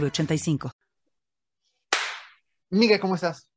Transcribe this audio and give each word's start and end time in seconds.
906985. 0.00 0.72
Miguel, 2.70 3.00
¿cómo 3.00 3.14
estás? 3.14 3.48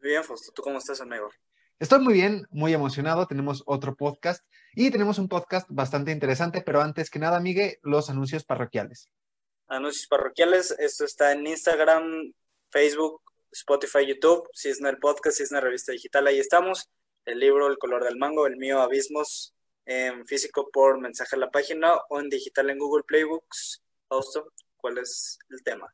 Bien, 0.00 0.24
Fausto. 0.24 0.52
¿Tú 0.52 0.62
cómo 0.62 0.78
estás, 0.78 1.00
amigo? 1.00 1.30
Estoy 1.78 2.00
muy 2.00 2.14
bien, 2.14 2.46
muy 2.50 2.74
emocionado. 2.74 3.26
Tenemos 3.26 3.62
otro 3.66 3.94
podcast 3.94 4.44
y 4.74 4.90
tenemos 4.90 5.18
un 5.18 5.28
podcast 5.28 5.66
bastante 5.70 6.10
interesante, 6.10 6.62
pero 6.62 6.80
antes 6.80 7.08
que 7.08 7.20
nada, 7.20 7.38
Miguel, 7.38 7.78
los 7.82 8.10
anuncios 8.10 8.44
parroquiales. 8.44 9.08
Anuncios 9.68 10.08
parroquiales, 10.08 10.74
esto 10.78 11.04
está 11.04 11.32
en 11.32 11.46
Instagram, 11.46 12.32
Facebook, 12.70 13.22
Spotify, 13.52 14.06
YouTube. 14.06 14.48
Si 14.52 14.70
es 14.70 14.80
en 14.80 14.86
el 14.86 14.98
podcast, 14.98 15.36
si 15.36 15.44
es 15.44 15.52
en 15.52 15.56
la 15.56 15.60
revista 15.60 15.92
digital, 15.92 16.26
ahí 16.26 16.40
estamos. 16.40 16.90
El 17.24 17.38
libro 17.38 17.68
El 17.68 17.78
color 17.78 18.02
del 18.02 18.16
mango, 18.16 18.46
el 18.46 18.56
mío 18.56 18.80
Abismos, 18.80 19.54
en 19.84 20.26
físico 20.26 20.70
por 20.72 21.00
mensaje 21.00 21.36
a 21.36 21.38
la 21.38 21.50
página 21.50 21.94
o 22.08 22.18
en 22.18 22.28
digital 22.28 22.70
en 22.70 22.78
Google 22.78 23.04
Playbooks. 23.04 23.82
Fausto, 24.08 24.52
¿cuál 24.80 24.98
es 24.98 25.38
el 25.50 25.62
tema? 25.62 25.92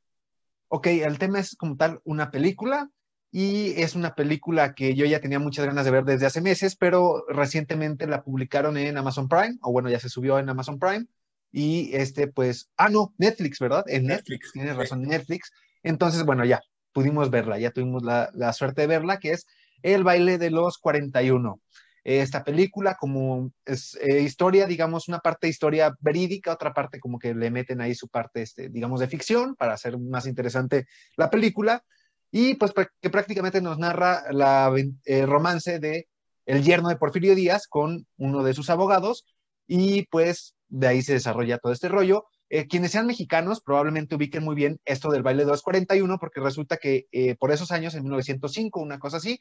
Ok, 0.69 0.87
el 0.87 1.19
tema 1.19 1.41
es 1.41 1.57
como 1.57 1.77
tal 1.77 2.01
una 2.05 2.31
película 2.31 2.91
y 3.31 3.73
es 3.81 3.95
una 3.95 4.15
película 4.15 4.75
que 4.75 4.95
yo 4.95 5.07
ya 5.07 5.21
tenía 5.21 5.39
muchas 5.39 5.67
ganas 5.67 5.85
de 5.85 5.91
ver 5.91 6.05
desde 6.05 6.27
hace 6.27 6.41
meses, 6.41 6.77
pero 6.77 7.25
recientemente 7.29 8.07
la 8.07 8.23
publicaron 8.23 8.77
en 8.77 8.97
Amazon 8.97 9.29
Prime, 9.29 9.59
o 9.63 9.73
bueno, 9.73 9.91
ya 9.91 9.99
se 9.99 10.09
subió 10.09 10.39
en 10.39 10.49
Amazon 10.49 10.79
Prime. 10.79 11.07
Y 11.51 11.95
este, 11.95 12.29
pues, 12.29 12.71
ah, 12.77 12.89
no, 12.89 13.13
Netflix, 13.19 13.59
¿verdad? 13.59 13.85
En 13.89 14.07
Netflix, 14.07 14.53
tienes 14.53 14.77
razón, 14.77 15.03
Netflix. 15.03 15.53
Entonces, 15.83 16.25
bueno, 16.25 16.45
ya 16.45 16.61
pudimos 16.93 17.31
verla, 17.31 17.59
ya 17.59 17.71
tuvimos 17.71 18.03
la, 18.05 18.31
la 18.35 18.53
suerte 18.53 18.83
de 18.83 18.87
verla, 18.87 19.19
que 19.19 19.33
es 19.33 19.47
El 19.83 20.05
baile 20.05 20.39
de 20.39 20.51
los 20.51 20.79
41 20.79 21.61
esta 22.05 22.45
película 22.45 22.97
como 22.97 23.51
es 23.65 23.99
eh, 24.01 24.21
historia, 24.21 24.67
digamos, 24.67 25.09
una 25.09 25.21
parte 25.21 25.47
de 25.47 25.53
historia 25.53 25.97
verídica, 26.01 26.53
otra 26.53 26.75
parte 26.75 27.01
como 27.01 27.19
que 27.19 27.35
le 27.35 27.51
meten 27.51 27.81
ahí 27.81 27.95
su 27.95 28.09
parte, 28.09 28.43
este, 28.43 28.69
digamos, 28.69 29.01
de 29.01 29.09
ficción 29.09 29.57
para 29.57 29.73
hacer 29.75 29.99
más 29.99 30.27
interesante 30.27 30.87
la 31.17 31.31
película. 31.31 31.83
Y 32.31 32.55
pues 32.55 32.73
que 33.01 33.11
prácticamente 33.11 33.61
nos 33.61 33.79
narra 33.79 34.25
la, 34.33 34.73
el 35.05 35.27
romance 35.27 35.79
de 35.79 36.09
el 36.47 36.63
yerno 36.63 36.89
de 36.89 36.97
Porfirio 36.97 37.35
Díaz 37.35 37.67
con 37.67 38.07
uno 38.19 38.43
de 38.43 38.55
sus 38.55 38.71
abogados 38.71 39.25
y 39.67 40.07
pues 40.09 40.55
de 40.69 40.89
ahí 40.89 41.03
se 41.03 41.15
desarrolla 41.15 41.59
todo 41.59 41.73
este 41.73 41.89
rollo. 41.89 42.27
Eh, 42.51 42.67
quienes 42.67 42.91
sean 42.91 43.07
mexicanos 43.07 43.63
probablemente 43.63 44.15
ubiquen 44.15 44.45
muy 44.45 44.55
bien 44.55 44.79
esto 44.85 45.11
del 45.11 45.23
baile 45.23 45.45
de 45.45 45.51
241 45.51 46.19
porque 46.19 46.41
resulta 46.41 46.77
que 46.77 47.07
eh, 47.13 47.37
por 47.37 47.51
esos 47.51 47.73
años, 47.73 47.95
en 47.95 48.03
1905, 48.03 48.81
una 48.81 48.99
cosa 48.99 49.17
así, 49.17 49.39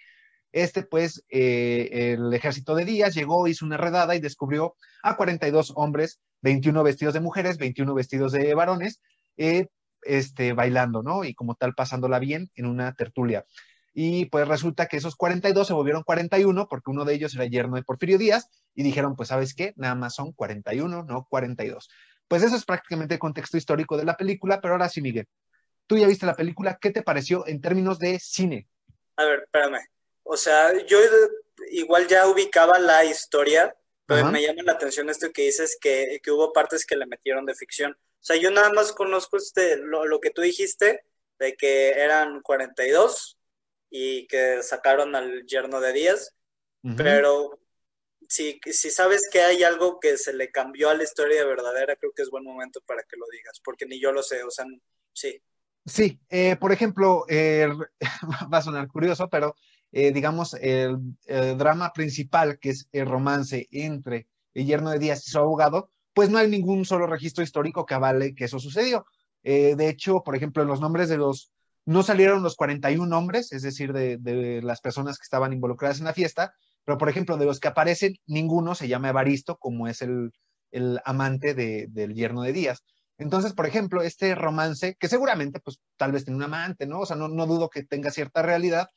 este, 0.53 0.83
pues, 0.83 1.25
eh, 1.29 2.13
el 2.13 2.33
ejército 2.33 2.75
de 2.75 2.85
Díaz 2.85 3.15
llegó, 3.15 3.47
hizo 3.47 3.65
una 3.65 3.75
redada 3.75 4.15
y 4.15 4.19
descubrió 4.19 4.75
a 5.01 5.17
42 5.17 5.73
hombres, 5.75 6.19
21 6.41 6.83
vestidos 6.83 7.15
de 7.15 7.19
mujeres, 7.19 7.57
21 7.57 7.93
vestidos 7.95 8.31
de 8.31 8.53
varones, 8.53 9.01
eh, 9.35 9.67
este, 10.03 10.53
bailando, 10.53 11.01
¿no? 11.01 11.23
Y 11.23 11.33
como 11.33 11.55
tal, 11.55 11.73
pasándola 11.73 12.19
bien 12.19 12.51
en 12.53 12.67
una 12.67 12.93
tertulia. 12.93 13.45
Y 13.95 14.25
pues 14.25 14.47
resulta 14.47 14.85
que 14.85 14.97
esos 14.97 15.15
42 15.15 15.67
se 15.67 15.73
volvieron 15.73 16.03
41 16.03 16.67
porque 16.67 16.91
uno 16.91 17.03
de 17.03 17.15
ellos 17.15 17.33
era 17.33 17.45
yerno 17.45 17.75
de 17.75 17.83
Porfirio 17.83 18.19
Díaz 18.19 18.49
y 18.75 18.83
dijeron, 18.83 19.15
pues, 19.15 19.29
¿sabes 19.29 19.55
qué? 19.55 19.73
Nada 19.75 19.95
más 19.95 20.13
son 20.13 20.33
41, 20.33 21.03
no 21.03 21.27
42. 21.29 21.89
Pues 22.27 22.43
eso 22.43 22.55
es 22.55 22.65
prácticamente 22.65 23.15
el 23.15 23.19
contexto 23.19 23.57
histórico 23.57 23.97
de 23.97 24.05
la 24.05 24.17
película, 24.17 24.61
pero 24.61 24.75
ahora 24.75 24.89
sí, 24.89 25.01
Miguel, 25.01 25.27
tú 25.87 25.97
ya 25.97 26.07
viste 26.07 26.27
la 26.27 26.35
película, 26.35 26.77
¿qué 26.79 26.91
te 26.91 27.01
pareció 27.01 27.47
en 27.47 27.59
términos 27.59 27.97
de 27.97 28.19
cine? 28.19 28.67
A 29.17 29.25
ver, 29.25 29.41
espérame. 29.45 29.79
O 30.23 30.37
sea, 30.37 30.73
yo 30.85 30.99
igual 31.69 32.07
ya 32.07 32.27
ubicaba 32.27 32.79
la 32.79 33.05
historia, 33.05 33.75
pero 34.05 34.29
me 34.29 34.41
llama 34.41 34.63
la 34.63 34.73
atención 34.73 35.09
esto 35.09 35.31
que 35.31 35.43
dices 35.43 35.77
que, 35.79 36.19
que, 36.21 36.31
hubo 36.31 36.53
partes 36.53 36.85
que 36.85 36.95
le 36.95 37.05
metieron 37.05 37.45
de 37.45 37.55
ficción. 37.55 37.93
O 37.93 38.25
sea, 38.25 38.35
yo 38.35 38.51
nada 38.51 38.71
más 38.71 38.91
conozco 38.93 39.37
este, 39.37 39.77
lo, 39.77 40.19
que 40.19 40.29
tú 40.29 40.41
dijiste, 40.41 41.05
de 41.39 41.55
que 41.55 41.91
eran 41.91 42.41
42 42.41 43.37
y 43.89 44.27
que 44.27 44.63
sacaron 44.63 45.15
al 45.15 45.45
yerno 45.45 45.79
de 45.81 45.93
Díaz, 45.93 46.33
pero 46.97 47.59
si, 48.27 48.59
si 48.65 48.91
sabes 48.91 49.29
que 49.31 49.41
hay 49.41 49.63
algo 49.63 49.99
que 49.99 50.17
se 50.17 50.33
le 50.33 50.51
cambió 50.51 50.89
a 50.89 50.95
la 50.95 51.03
historia 51.03 51.45
verdadera, 51.45 51.95
creo 51.95 52.11
que 52.13 52.23
es 52.23 52.29
buen 52.29 52.43
momento 52.43 52.81
para 52.85 53.03
que 53.03 53.17
lo 53.17 53.25
digas, 53.31 53.61
porque 53.63 53.85
ni 53.85 54.01
yo 54.01 54.11
lo 54.11 54.23
sé, 54.23 54.43
o 54.43 54.51
sea, 54.51 54.65
sí. 55.13 55.41
Sí, 55.85 56.19
eh, 56.29 56.55
por 56.55 56.71
ejemplo, 56.71 57.25
eh, 57.27 57.67
va 58.53 58.57
a 58.57 58.61
sonar 58.61 58.87
curioso, 58.87 59.29
pero 59.29 59.55
eh, 59.93 60.11
digamos, 60.11 60.55
el, 60.55 60.97
drama 61.57 61.93
principal, 61.93 62.57
que 62.59 62.71
es 62.71 62.89
el 62.91 63.05
romance 63.05 63.67
entre 63.71 64.27
el 64.55 64.65
yerno 64.65 64.89
de 64.89 64.99
Díaz 64.99 65.27
y 65.27 65.31
su 65.31 65.37
abogado, 65.37 65.91
pues 66.13 66.29
no 66.29 66.39
hay 66.39 66.49
ningún 66.49 66.83
solo 66.83 67.05
registro 67.05 67.43
histórico 67.43 67.85
que 67.85 67.93
avale 67.93 68.33
que 68.33 68.45
eso 68.45 68.59
sucedió. 68.59 69.05
Eh, 69.43 69.75
de 69.75 69.89
hecho, 69.89 70.23
por 70.23 70.35
ejemplo, 70.35 70.65
los 70.65 70.81
nombres 70.81 71.09
de 71.09 71.17
los, 71.17 71.51
no 71.85 72.01
salieron 72.01 72.41
los 72.41 72.55
41 72.55 73.05
nombres, 73.05 73.51
es 73.51 73.61
decir, 73.61 73.93
de, 73.93 74.61
las 74.63 74.81
personas 74.81 75.17
que 75.19 75.23
estaban 75.23 75.53
involucradas 75.53 75.99
en 75.99 76.05
la 76.05 76.13
fiesta, 76.13 76.53
pero 76.85 76.97
por 76.97 77.09
ejemplo, 77.09 77.37
de 77.37 77.45
los 77.45 77.59
que 77.59 77.67
aparecen, 77.67 78.15
ninguno 78.25 78.73
se 78.73 78.87
llama 78.87 79.09
Evaristo, 79.09 79.57
como 79.57 79.87
es 79.87 80.01
el, 80.01 80.31
amante 81.05 81.53
del 81.53 82.15
yerno 82.15 82.41
de 82.41 82.53
Díaz. 82.53 82.83
Entonces, 83.19 83.53
por 83.53 83.67
ejemplo, 83.67 84.01
este 84.01 84.33
romance, 84.33 84.95
que 84.99 85.07
seguramente, 85.07 85.59
pues 85.59 85.79
tal 85.97 86.11
vez 86.11 86.25
tiene 86.25 86.37
un 86.37 86.43
amante, 86.43 86.87
¿no? 86.87 87.01
O 87.01 87.05
sea, 87.05 87.15
no, 87.15 87.27
no 87.27 87.45
dudo 87.45 87.69
que 87.69 87.83
tenga 87.83 88.09
cierta 88.09 88.41
realidad, 88.41 88.89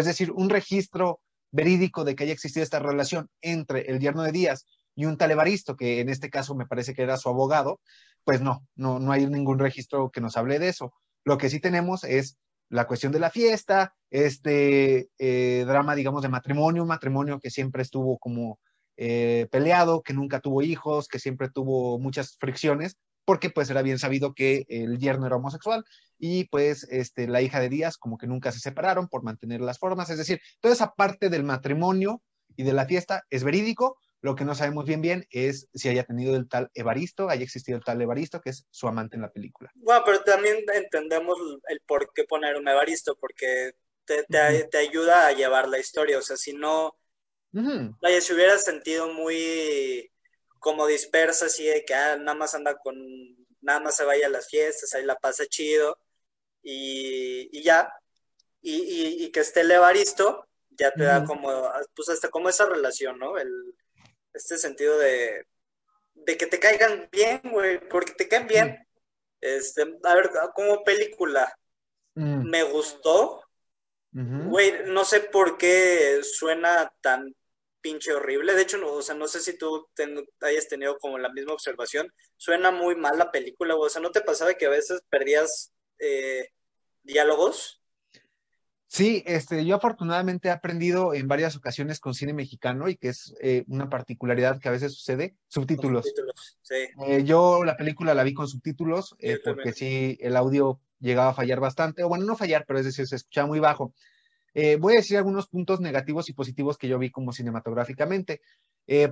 es 0.00 0.06
decir, 0.06 0.32
un 0.32 0.50
registro 0.50 1.20
verídico 1.52 2.04
de 2.04 2.14
que 2.14 2.24
haya 2.24 2.32
existido 2.32 2.64
esta 2.64 2.80
relación 2.80 3.28
entre 3.40 3.82
el 3.90 4.00
yerno 4.00 4.22
de 4.22 4.32
Díaz 4.32 4.66
y 4.96 5.06
un 5.06 5.16
tal 5.16 5.30
Evaristo, 5.30 5.76
que 5.76 6.00
en 6.00 6.08
este 6.08 6.30
caso 6.30 6.54
me 6.54 6.66
parece 6.66 6.94
que 6.94 7.02
era 7.02 7.16
su 7.16 7.28
abogado, 7.28 7.80
pues 8.24 8.40
no, 8.40 8.66
no, 8.74 8.98
no 8.98 9.12
hay 9.12 9.26
ningún 9.26 9.58
registro 9.58 10.10
que 10.10 10.20
nos 10.20 10.36
hable 10.36 10.58
de 10.58 10.68
eso. 10.68 10.92
Lo 11.24 11.38
que 11.38 11.50
sí 11.50 11.60
tenemos 11.60 12.04
es 12.04 12.38
la 12.68 12.86
cuestión 12.86 13.12
de 13.12 13.20
la 13.20 13.30
fiesta, 13.30 13.94
este 14.10 15.08
eh, 15.18 15.64
drama, 15.66 15.94
digamos, 15.94 16.22
de 16.22 16.28
matrimonio, 16.28 16.82
un 16.82 16.88
matrimonio 16.88 17.38
que 17.38 17.50
siempre 17.50 17.82
estuvo 17.82 18.18
como 18.18 18.58
eh, 18.96 19.48
peleado, 19.50 20.02
que 20.02 20.12
nunca 20.12 20.40
tuvo 20.40 20.62
hijos, 20.62 21.08
que 21.08 21.18
siempre 21.18 21.50
tuvo 21.50 21.98
muchas 21.98 22.36
fricciones, 22.38 22.96
porque 23.24 23.50
pues 23.50 23.70
era 23.70 23.82
bien 23.82 23.98
sabido 23.98 24.34
que 24.34 24.66
el 24.68 24.98
yerno 24.98 25.26
era 25.26 25.36
homosexual 25.36 25.84
y 26.18 26.44
pues 26.44 26.86
este, 26.90 27.26
la 27.26 27.42
hija 27.42 27.60
de 27.60 27.68
Díaz 27.68 27.96
como 27.96 28.18
que 28.18 28.26
nunca 28.26 28.52
se 28.52 28.60
separaron 28.60 29.08
por 29.08 29.22
mantener 29.22 29.60
las 29.60 29.78
formas, 29.78 30.10
es 30.10 30.18
decir, 30.18 30.40
toda 30.60 30.74
esa 30.74 30.94
parte 30.94 31.28
del 31.28 31.44
matrimonio 31.44 32.22
y 32.56 32.62
de 32.62 32.72
la 32.72 32.86
fiesta 32.86 33.24
es 33.30 33.44
verídico, 33.44 33.98
lo 34.24 34.34
que 34.34 34.44
no 34.44 34.54
sabemos 34.54 34.86
bien 34.86 35.02
bien 35.02 35.26
es 35.30 35.68
si 35.74 35.90
haya 35.90 36.04
tenido 36.04 36.34
el 36.34 36.48
tal 36.48 36.70
Evaristo, 36.72 37.28
haya 37.28 37.44
existido 37.44 37.76
el 37.76 37.84
tal 37.84 38.00
Evaristo, 38.00 38.40
que 38.40 38.50
es 38.50 38.66
su 38.70 38.88
amante 38.88 39.16
en 39.16 39.22
la 39.22 39.30
película. 39.30 39.70
Bueno, 39.74 40.02
pero 40.06 40.22
también 40.22 40.64
entendemos 40.72 41.36
el 41.68 41.80
por 41.80 42.10
qué 42.14 42.24
poner 42.24 42.56
un 42.56 42.66
Evaristo, 42.66 43.16
porque 43.20 43.72
te, 44.06 44.24
te, 44.24 44.78
ayuda 44.78 45.26
a 45.26 45.32
llevar 45.32 45.68
la 45.68 45.78
historia, 45.78 46.18
o 46.18 46.22
sea, 46.22 46.38
si 46.38 46.54
no, 46.54 46.96
vaya, 47.52 48.20
si 48.20 48.32
hubiera 48.32 48.56
sentido 48.58 49.12
muy 49.12 50.10
como 50.64 50.86
dispersa, 50.86 51.44
así 51.44 51.66
de 51.66 51.84
que 51.84 51.94
ah, 51.94 52.16
nada 52.16 52.34
más 52.34 52.54
anda 52.54 52.78
con, 52.78 52.96
nada 53.60 53.80
más 53.80 53.96
se 53.96 54.04
vaya 54.04 54.28
a 54.28 54.30
las 54.30 54.48
fiestas, 54.48 54.94
ahí 54.94 55.04
la 55.04 55.16
pasa 55.16 55.44
chido 55.44 55.98
y, 56.62 57.62
ya. 57.62 57.92
Y, 58.62 59.30
que 59.30 59.40
esté 59.40 59.60
el 59.60 59.70
Evaristo, 59.72 60.48
ya 60.70 60.90
te 60.90 61.04
da 61.04 61.26
como, 61.26 61.70
pues 61.94 62.08
hasta 62.08 62.30
como 62.30 62.48
esa 62.48 62.64
relación, 62.64 63.18
¿no? 63.18 63.36
El, 63.36 63.50
este 64.32 64.56
sentido 64.56 64.98
de, 64.98 65.46
de 66.14 66.38
que 66.38 66.46
te 66.46 66.58
caigan 66.58 67.10
bien, 67.12 67.42
güey, 67.44 67.86
porque 67.86 68.12
te 68.12 68.26
caen 68.26 68.46
bien. 68.46 68.88
Este, 69.42 69.82
a 70.02 70.14
ver, 70.14 70.30
como 70.54 70.82
película, 70.82 71.54
mm. 72.14 72.48
me 72.48 72.62
gustó. 72.62 73.42
Güey, 74.12 74.86
no 74.86 75.04
sé 75.04 75.20
por 75.20 75.58
qué 75.58 76.20
suena 76.22 76.90
tan 77.02 77.34
pinche 77.84 78.14
horrible. 78.14 78.54
De 78.54 78.62
hecho, 78.62 78.78
no, 78.78 78.90
o 78.90 79.02
sea, 79.02 79.14
no 79.14 79.28
sé 79.28 79.40
si 79.40 79.58
tú 79.58 79.86
hayas 80.40 80.68
tenido 80.68 80.96
como 80.98 81.18
la 81.18 81.30
misma 81.30 81.52
observación. 81.52 82.10
Suena 82.38 82.70
muy 82.70 82.96
mal 82.96 83.18
la 83.18 83.30
película, 83.30 83.76
o 83.76 83.88
sea, 83.90 84.00
¿no 84.00 84.10
te 84.10 84.22
pasaba 84.22 84.54
que 84.54 84.64
a 84.64 84.70
veces 84.70 85.02
perdías 85.10 85.70
eh, 85.98 86.48
diálogos? 87.02 87.82
Sí, 88.86 89.22
este, 89.26 89.66
yo 89.66 89.76
afortunadamente 89.76 90.48
he 90.48 90.50
aprendido 90.52 91.14
en 91.14 91.28
varias 91.28 91.56
ocasiones 91.56 92.00
con 92.00 92.14
cine 92.14 92.32
mexicano 92.32 92.88
y 92.88 92.96
que 92.96 93.08
es 93.08 93.34
eh, 93.42 93.64
una 93.66 93.90
particularidad 93.90 94.60
que 94.60 94.68
a 94.68 94.72
veces 94.72 94.94
sucede, 94.94 95.36
subtítulos. 95.48 96.06
subtítulos 96.06 96.58
sí. 96.62 96.76
Eh, 97.08 97.24
yo 97.24 97.64
la 97.64 97.76
película 97.76 98.14
la 98.14 98.22
vi 98.22 98.32
con 98.32 98.46
subtítulos 98.46 99.16
eh, 99.18 99.40
porque 99.44 99.72
sí, 99.72 100.16
el 100.20 100.36
audio 100.36 100.80
llegaba 101.00 101.30
a 101.30 101.34
fallar 101.34 101.60
bastante, 101.60 102.04
o 102.04 102.08
bueno, 102.08 102.24
no 102.24 102.36
fallar, 102.36 102.64
pero 102.66 102.78
es 102.78 102.86
decir, 102.86 103.06
se 103.06 103.16
escuchaba 103.16 103.48
muy 103.48 103.58
bajo. 103.58 103.92
Voy 104.78 104.94
a 104.94 104.96
decir 104.96 105.16
algunos 105.16 105.48
puntos 105.48 105.80
negativos 105.80 106.28
y 106.28 106.32
positivos 106.32 106.78
que 106.78 106.88
yo 106.88 106.98
vi 106.98 107.10
como 107.10 107.32
cinematográficamente. 107.32 108.40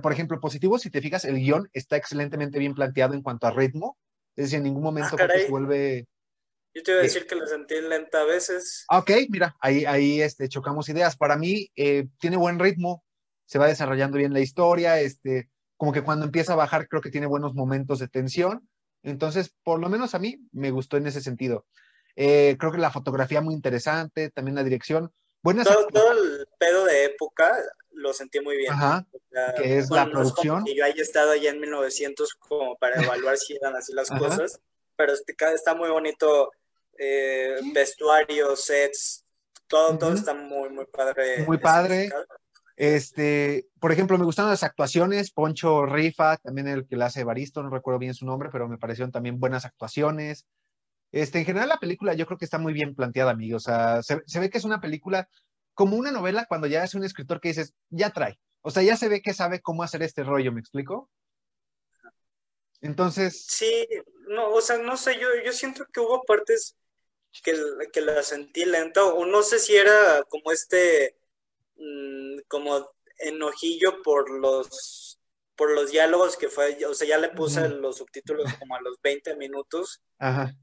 por 0.01 0.13
ejemplo, 0.13 0.39
positivos, 0.39 0.81
si 0.81 0.89
te 0.89 1.01
fijas, 1.01 1.25
el 1.25 1.35
guion 1.35 1.69
está 1.73 1.97
excelentemente 1.97 2.59
bien 2.59 2.73
planteado 2.73 3.13
en 3.13 3.21
cuanto 3.21 3.47
a 3.47 3.51
ritmo, 3.51 3.97
es 4.35 4.45
decir, 4.45 4.57
en 4.57 4.63
ningún 4.63 4.83
momento 4.83 5.15
ah, 5.19 5.27
se 5.27 5.49
vuelve 5.49 6.07
yo 6.75 6.81
te 6.81 6.91
iba 6.91 7.01
a 7.01 7.03
decir 7.03 7.27
que 7.27 7.35
la 7.35 7.45
sentí 7.45 7.75
lenta 7.81 8.21
a 8.21 8.25
veces. 8.25 8.85
Ok, 8.89 9.11
mira, 9.29 9.55
ahí, 9.59 9.85
ahí 9.85 10.21
este, 10.21 10.49
chocamos 10.49 10.89
ideas. 10.89 11.15
Para 11.15 11.37
mí, 11.37 11.69
eh, 11.75 12.07
tiene 12.19 12.35
buen 12.35 12.57
ritmo, 12.57 13.03
se 13.45 13.59
va 13.59 13.67
desarrollando 13.67 14.17
bien 14.17 14.33
la 14.33 14.39
historia, 14.39 14.99
este, 14.99 15.49
como 15.77 15.93
que 15.93 16.01
cuando 16.01 16.25
empieza 16.25 16.53
a 16.53 16.57
bajar, 16.57 16.87
creo 16.87 17.01
que 17.01 17.11
tiene 17.11 17.27
buenos 17.27 17.53
momentos 17.53 17.99
de 17.99 18.07
tensión. 18.07 18.67
Entonces, 19.03 19.53
por 19.63 19.79
lo 19.79 19.89
menos 19.89 20.15
a 20.15 20.19
mí 20.19 20.47
me 20.51 20.71
gustó 20.71 20.97
en 20.97 21.05
ese 21.05 21.21
sentido. 21.21 21.67
Eh, 22.15 22.55
creo 22.57 22.71
que 22.71 22.77
la 22.79 22.91
fotografía 22.91 23.41
muy 23.41 23.53
interesante, 23.53 24.31
también 24.31 24.55
la 24.55 24.63
dirección. 24.63 25.11
Buenas 25.43 25.67
todo, 25.67 25.87
todo 25.87 26.11
el 26.13 26.47
pedo 26.57 26.85
de 26.85 27.05
época 27.05 27.53
lo 27.91 28.13
sentí 28.13 28.39
muy 28.39 28.57
bien. 28.57 28.73
Ajá, 28.73 29.05
que 29.57 29.77
es 29.77 29.89
la 29.89 30.05
producción. 30.09 30.65
Y 30.65 30.75
yo 30.75 30.85
haya 30.85 31.01
estado 31.01 31.31
allá 31.31 31.51
en 31.51 31.59
1900 31.59 32.33
como 32.35 32.75
para 32.77 32.95
evaluar 33.27 33.37
si 33.37 33.55
eran 33.55 33.75
así 33.75 33.93
las 33.93 34.09
cosas, 34.09 34.59
pero 34.95 35.13
este, 35.13 35.35
está 35.53 35.75
muy 35.75 35.89
bonito 35.89 36.51
eh, 36.97 37.57
vestuario, 37.73 38.55
sets, 38.55 39.25
todo, 39.67 39.97
todo 39.97 40.13
está 40.13 40.33
muy, 40.33 40.69
muy 40.69 40.85
padre. 40.85 41.45
Muy 41.45 41.57
padre. 41.57 42.09
Este, 42.75 43.67
por 43.79 43.91
ejemplo, 43.91 44.17
me 44.17 44.25
gustaron 44.25 44.51
las 44.51 44.63
actuaciones, 44.63 45.31
Poncho 45.31 45.85
Rifa, 45.85 46.37
también 46.37 46.67
el 46.67 46.87
que 46.87 46.95
la 46.95 47.05
hace 47.05 47.23
Baristo, 47.23 47.61
no 47.61 47.69
recuerdo 47.69 47.99
bien 47.99 48.13
su 48.13 48.25
nombre, 48.25 48.49
pero 48.51 48.67
me 48.67 48.77
parecieron 48.77 49.11
también 49.11 49.39
buenas 49.39 49.65
actuaciones. 49.65 50.45
Este, 51.13 51.37
en 51.37 51.45
general 51.45 51.69
la 51.69 51.77
película 51.77 52.15
yo 52.15 52.25
creo 52.25 52.39
que 52.39 52.45
está 52.45 52.57
muy 52.57 52.73
bien 52.73 52.95
planteada, 52.95 53.31
amigos. 53.31 53.67
O 53.67 53.69
sea, 53.69 54.01
se, 54.01 54.39
ve 54.39 54.49
que 54.49 54.57
es 54.57 54.63
una 54.63 54.81
película 54.81 55.29
como 55.75 55.95
una 55.95 56.11
novela 56.11 56.47
cuando 56.47 56.65
ya 56.65 56.83
es 56.83 56.95
un 56.95 57.03
escritor 57.03 57.39
que 57.39 57.49
dices, 57.49 57.73
ya 57.89 58.09
trae. 58.09 58.39
O 58.61 58.71
sea, 58.71 58.81
ya 58.81 58.97
se 58.97 59.09
ve 59.09 59.21
que 59.21 59.33
sabe 59.33 59.61
cómo 59.61 59.83
hacer 59.83 60.01
este 60.01 60.23
rollo, 60.23 60.51
¿me 60.51 60.59
explico? 60.59 61.11
Entonces. 62.81 63.45
Sí, 63.47 63.87
no, 64.27 64.49
o 64.49 64.59
sea, 64.59 64.79
no 64.79 64.97
sé, 64.97 65.19
yo, 65.19 65.27
yo 65.45 65.51
siento 65.51 65.85
que 65.93 65.99
hubo 65.99 66.23
partes 66.23 66.75
que, 67.43 67.53
que 67.91 68.01
la 68.01 68.23
sentí 68.23 68.65
lenta, 68.65 69.03
o 69.05 69.23
no 69.27 69.43
sé 69.43 69.59
si 69.59 69.75
era 69.75 70.23
como 70.29 70.51
este, 70.51 71.15
mm, 71.75 72.39
como 72.47 72.89
enojillo 73.19 74.01
por 74.01 74.31
los, 74.31 75.19
por 75.55 75.71
los 75.75 75.91
diálogos 75.91 76.37
que 76.37 76.49
fue, 76.49 76.83
o 76.85 76.95
sea, 76.95 77.07
ya 77.07 77.19
le 77.19 77.29
puse 77.29 77.69
los 77.69 77.97
subtítulos 77.97 78.51
como 78.55 78.75
a 78.75 78.81
los 78.81 78.99
20 78.99 79.35
minutos. 79.35 80.01
Ajá. 80.17 80.55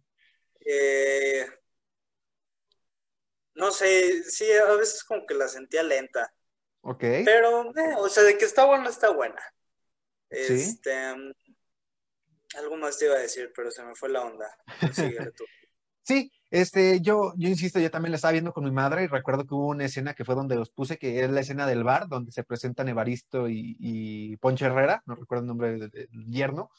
Eh, 0.65 1.47
no 3.55 3.71
sé, 3.71 4.23
sí, 4.25 4.51
a 4.53 4.75
veces 4.75 5.05
como 5.05 5.27
que 5.27 5.35
la 5.35 5.49
sentía 5.49 5.83
lenta. 5.83 6.33
Ok. 6.83 7.01
Pero, 7.25 7.71
eh, 7.77 7.95
o 7.99 8.09
sea, 8.09 8.23
de 8.23 8.39
que 8.39 8.45
está 8.45 8.65
buena, 8.65 8.89
está 8.89 9.11
buena. 9.11 9.41
Este, 10.31 10.93
algo 12.57 12.77
más 12.77 12.99
te 12.99 13.07
iba 13.07 13.15
a 13.15 13.21
decir, 13.21 13.53
pero 13.55 13.71
se 13.71 13.83
me 13.83 13.95
fue 13.95 14.09
la 14.09 14.23
onda. 14.23 14.57
tú. 15.37 15.45
Sí, 16.03 16.33
este, 16.51 17.01
yo, 17.03 17.35
yo 17.37 17.49
insisto, 17.49 17.79
yo 17.79 17.91
también 17.91 18.11
la 18.11 18.17
estaba 18.17 18.33
viendo 18.33 18.53
con 18.53 18.65
mi 18.65 18.73
madre 18.73 19.05
y 19.05 19.07
recuerdo 19.07 19.47
que 19.47 19.55
hubo 19.55 19.69
una 19.69 19.85
escena 19.85 20.15
que 20.15 20.25
fue 20.25 20.35
donde 20.35 20.57
los 20.57 20.71
puse, 20.71 20.99
que 20.99 21.23
es 21.23 21.31
la 21.31 21.41
escena 21.41 21.67
del 21.67 21.85
bar, 21.85 22.09
donde 22.09 22.33
se 22.33 22.43
presentan 22.43 22.89
Evaristo 22.89 23.49
y, 23.49 23.77
y 23.79 24.37
Poncho 24.39 24.67
Herrera, 24.67 25.03
no 25.07 25.15
recuerdo 25.15 25.43
el 25.43 25.49
nombre 25.49 25.79
del, 25.79 26.27
yerno, 26.27 26.71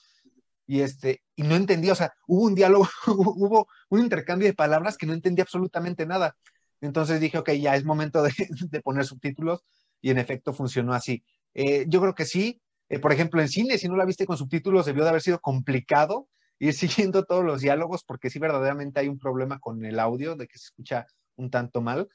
y 0.71 0.83
este, 0.83 1.21
y 1.35 1.44
no 1.44 1.57
entendía, 1.57 1.91
o 1.91 1.95
sea, 1.95 2.13
hubo 2.27 2.45
un 2.45 2.56
diálogo, 2.56 2.88
hubo 3.07 3.68
un 3.89 4.00
intercambio 4.00 4.47
de 4.47 4.53
palabras 4.53 4.95
que 4.95 5.06
no 5.06 5.12
entendía 5.12 5.44
absolutamente 5.44 6.06
nada. 6.06 6.38
Entonces 6.79 7.19
dije, 7.19 7.38
ok, 7.38 7.51
ya 7.51 7.75
es 7.75 7.83
momento 7.83 8.23
de, 8.23 8.31
de 8.69 8.81
poner 8.81 9.03
subtítulos, 9.03 9.65
y 10.00 10.12
en 10.12 10.18
efecto 10.18 10.53
funcionó 10.53 10.94
así. 10.94 11.25
Eh, 11.53 11.83
yo 11.89 12.00
creo 12.00 12.15
que 12.15 12.23
sí, 12.23 12.62
eh, 12.88 13.00
por 13.00 13.12
ejemplo, 13.12 13.41
en 13.41 13.50
cine, 13.50 13.77
si 13.77 13.89
no 13.89 13.97
la 13.97 14.06
viste 14.06 14.25
con 14.25 14.38
subtítulos, 14.38 14.85
debió 14.85 15.03
de 15.03 15.09
haber 15.09 15.21
sido 15.21 15.41
complicado 15.41 16.29
ir 16.57 16.74
siguiendo 17.09 17.25
todos 17.25 17.44
los 17.44 17.59
diálogos, 17.59 18.06
porque 18.06 18.29
sí 18.29 18.39
verdaderamente 18.39 19.01
hay 19.01 19.09
un 19.09 19.19
problema 19.19 19.59
con 19.59 19.83
el 19.83 20.00
audio, 20.00 20.38
de 20.38 20.47
que 20.47 20.57
se 20.57 20.67
escucha 20.67 21.06
un 21.35 21.50
tanto 21.50 21.81
mal. 21.81 22.07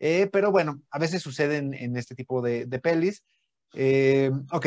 Eh, 0.00 0.28
pero 0.32 0.50
bueno, 0.50 0.82
a 0.90 0.98
veces 0.98 1.22
suceden 1.22 1.72
en 1.72 1.96
este 1.96 2.16
tipo 2.16 2.42
de, 2.42 2.66
pelis. 2.82 3.22
Ok. 4.50 4.66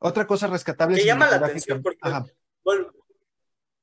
Otra 0.00 0.26
cosa 0.26 0.48
rescatable. 0.48 0.98
Me 0.98 1.04
llama 1.06 1.30
la 1.30 1.36
atención 1.36 1.80
porque 1.80 1.98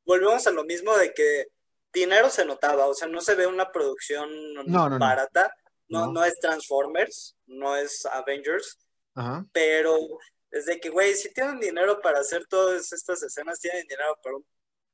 volvemos 0.06 0.48
a 0.48 0.52
lo 0.52 0.64
mismo 0.64 0.96
de 0.98 1.14
que 1.14 1.48
dinero 1.94 2.30
se 2.30 2.46
notaba, 2.46 2.88
o 2.88 2.94
sea, 2.94 3.08
no 3.08 3.22
se 3.22 3.36
ve 3.36 3.48
una 3.48 3.72
producción 3.72 4.30
barata, 5.00 5.54
no, 5.88 6.12
no, 6.12 6.24
es 6.24 6.40
Transformers, 6.40 7.36
no 7.48 7.76
es 7.76 8.06
Avengers, 8.06 8.78
pero 9.52 9.98
es 10.52 10.66
de 10.66 10.80
que, 10.80 10.90
güey, 10.90 11.14
si 11.16 11.32
tienen 11.34 11.60
dinero 11.60 12.00
para 12.02 12.20
hacer 12.20 12.46
todas 12.48 12.92
estas 12.92 13.22
escenas, 13.24 13.60
tienen 13.60 13.88
dinero 13.88 14.18
para 14.24 14.36
un 14.36 14.46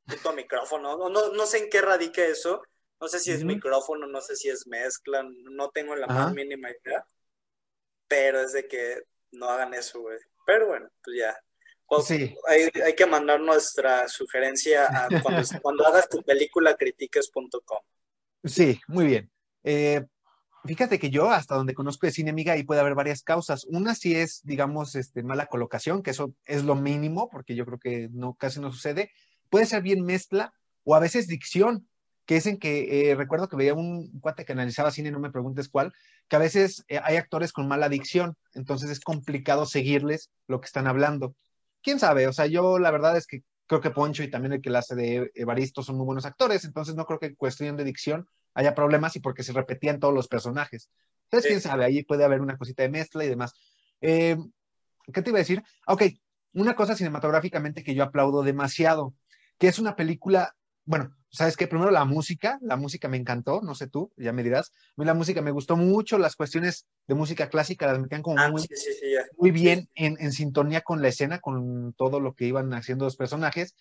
puto 0.05 0.33
micrófono. 0.33 0.97
No, 0.97 1.09
no, 1.09 1.29
no 1.29 1.45
sé 1.45 1.59
en 1.59 1.69
qué 1.69 1.81
radica 1.81 2.23
eso. 2.23 2.61
No 2.99 3.07
sé 3.07 3.19
si 3.19 3.31
es 3.31 3.43
micrófono, 3.43 4.07
no 4.07 4.21
sé 4.21 4.35
si 4.35 4.49
es 4.49 4.67
mezcla, 4.67 5.23
no 5.23 5.69
tengo 5.69 5.95
la 5.95 6.07
más 6.07 6.33
mínima 6.33 6.69
idea. 6.69 7.05
Pero 8.07 8.39
es 8.41 8.53
de 8.53 8.67
que 8.67 9.01
no 9.31 9.49
hagan 9.49 9.73
eso, 9.73 9.99
güey. 9.99 10.17
Pero 10.45 10.67
bueno, 10.67 10.89
pues 11.03 11.17
ya. 11.17 11.37
Sí. 12.05 12.35
Hay, 12.47 12.69
hay, 12.83 12.95
que 12.95 13.05
mandar 13.05 13.39
nuestra 13.39 14.07
sugerencia 14.07 14.85
a 14.85 15.07
cuando, 15.23 15.41
cuando 15.61 15.85
hagas 15.85 16.09
tu 16.09 16.21
película 16.23 16.75
critiques.com. 16.75 17.79
Sí, 18.43 18.79
muy 18.87 19.05
bien. 19.05 19.31
Eh, 19.63 20.03
Fíjate 20.65 20.97
que 20.97 21.11
yo, 21.11 21.29
hasta 21.29 21.55
donde 21.55 21.75
conozco 21.75 22.07
de 22.07 22.11
cine, 22.11 22.31
amiga, 22.31 22.53
ahí 22.53 22.63
puede 22.63 22.81
haber 22.81 22.95
varias 22.95 23.21
causas. 23.21 23.65
Una 23.65 23.93
sí 23.93 24.15
es, 24.15 24.41
digamos, 24.43 24.95
este, 24.95 25.21
mala 25.21 25.45
colocación, 25.45 26.01
que 26.01 26.09
eso 26.09 26.33
es 26.45 26.63
lo 26.63 26.75
mínimo, 26.75 27.29
porque 27.29 27.55
yo 27.55 27.65
creo 27.65 27.79
que 27.79 28.09
no, 28.11 28.33
casi 28.33 28.59
no 28.59 28.71
sucede. 28.71 29.11
Puede 29.49 29.67
ser 29.67 29.83
bien 29.83 30.03
mezcla, 30.03 30.53
o 30.83 30.95
a 30.95 30.99
veces 30.99 31.27
dicción, 31.27 31.87
que 32.25 32.37
es 32.37 32.47
en 32.47 32.57
que 32.57 33.11
eh, 33.11 33.15
recuerdo 33.15 33.47
que 33.47 33.57
veía 33.57 33.75
un 33.75 34.19
cuate 34.19 34.43
que 34.43 34.53
analizaba 34.53 34.89
cine, 34.89 35.11
no 35.11 35.19
me 35.19 35.31
preguntes 35.31 35.69
cuál, 35.69 35.93
que 36.27 36.35
a 36.35 36.39
veces 36.39 36.83
eh, 36.87 36.99
hay 37.03 37.17
actores 37.17 37.53
con 37.53 37.67
mala 37.67 37.87
dicción, 37.87 38.35
entonces 38.55 38.89
es 38.89 38.99
complicado 38.99 39.67
seguirles 39.67 40.31
lo 40.47 40.61
que 40.61 40.65
están 40.65 40.87
hablando. 40.87 41.35
¿Quién 41.85 41.99
sabe? 41.99 42.27
O 42.27 42.33
sea, 42.33 42.47
yo 42.47 42.79
la 42.79 42.89
verdad 42.89 43.15
es 43.15 43.27
que 43.27 43.43
creo 43.67 43.79
que 43.79 43.91
Poncho 43.91 44.23
y 44.23 44.31
también 44.31 44.53
el 44.53 44.61
que 44.61 44.71
la 44.71 44.79
hace 44.79 44.95
de 44.95 45.31
Evaristo 45.35 45.83
son 45.83 45.97
muy 45.97 46.05
buenos 46.07 46.25
actores, 46.25 46.65
entonces 46.65 46.95
no 46.95 47.05
creo 47.05 47.19
que 47.19 47.35
cuestión 47.35 47.77
de 47.77 47.83
dicción 47.83 48.27
haya 48.55 48.73
problemas 48.73 49.15
y 49.15 49.19
porque 49.19 49.43
se 49.43 49.53
repetían 49.53 49.99
todos 49.99 50.11
los 50.11 50.27
personajes. 50.27 50.89
Entonces, 51.25 51.47
quién 51.47 51.61
sabe, 51.61 51.85
ahí 51.85 52.01
puede 52.01 52.23
haber 52.23 52.41
una 52.41 52.57
cosita 52.57 52.81
de 52.81 52.89
mezcla 52.89 53.23
y 53.23 53.29
demás. 53.29 53.53
Eh, 54.01 54.35
¿Qué 55.13 55.21
te 55.21 55.29
iba 55.29 55.37
a 55.37 55.45
decir? 55.45 55.61
Ok, 55.85 56.05
una 56.53 56.75
cosa 56.75 56.95
cinematográficamente 56.95 57.83
que 57.83 57.93
yo 57.93 58.03
aplaudo 58.03 58.41
demasiado, 58.41 59.13
que 59.59 59.67
es 59.67 59.77
una 59.77 59.95
película, 59.95 60.55
bueno, 60.85 61.15
¿sabes 61.29 61.57
qué? 61.57 61.67
Primero 61.67 61.91
la 61.91 62.05
música, 62.05 62.59
la 62.61 62.77
música 62.77 63.07
me 63.07 63.17
encantó, 63.17 63.61
no 63.61 63.75
sé 63.75 63.87
tú, 63.87 64.11
ya 64.17 64.31
me 64.31 64.43
dirás. 64.43 64.71
A 64.89 65.01
mí 65.01 65.05
la 65.05 65.13
música 65.13 65.41
me 65.41 65.51
gustó 65.51 65.75
mucho, 65.75 66.17
las 66.17 66.35
cuestiones 66.35 66.85
de 67.07 67.15
música 67.15 67.49
clásica 67.49 67.87
las 67.87 67.99
metían 67.99 68.21
como 68.21 68.39
ah, 68.39 68.49
muy, 68.49 68.67
muy, 69.37 69.51
bien 69.51 69.89
en, 69.95 70.15
en, 70.19 70.31
sintonía 70.31 70.81
con 70.81 71.01
la 71.01 71.09
escena, 71.09 71.39
con 71.39 71.93
todo 71.93 72.19
lo 72.19 72.33
que 72.33 72.45
iban 72.45 72.73
haciendo 72.73 73.05
los 73.05 73.17
personajes. 73.17 73.75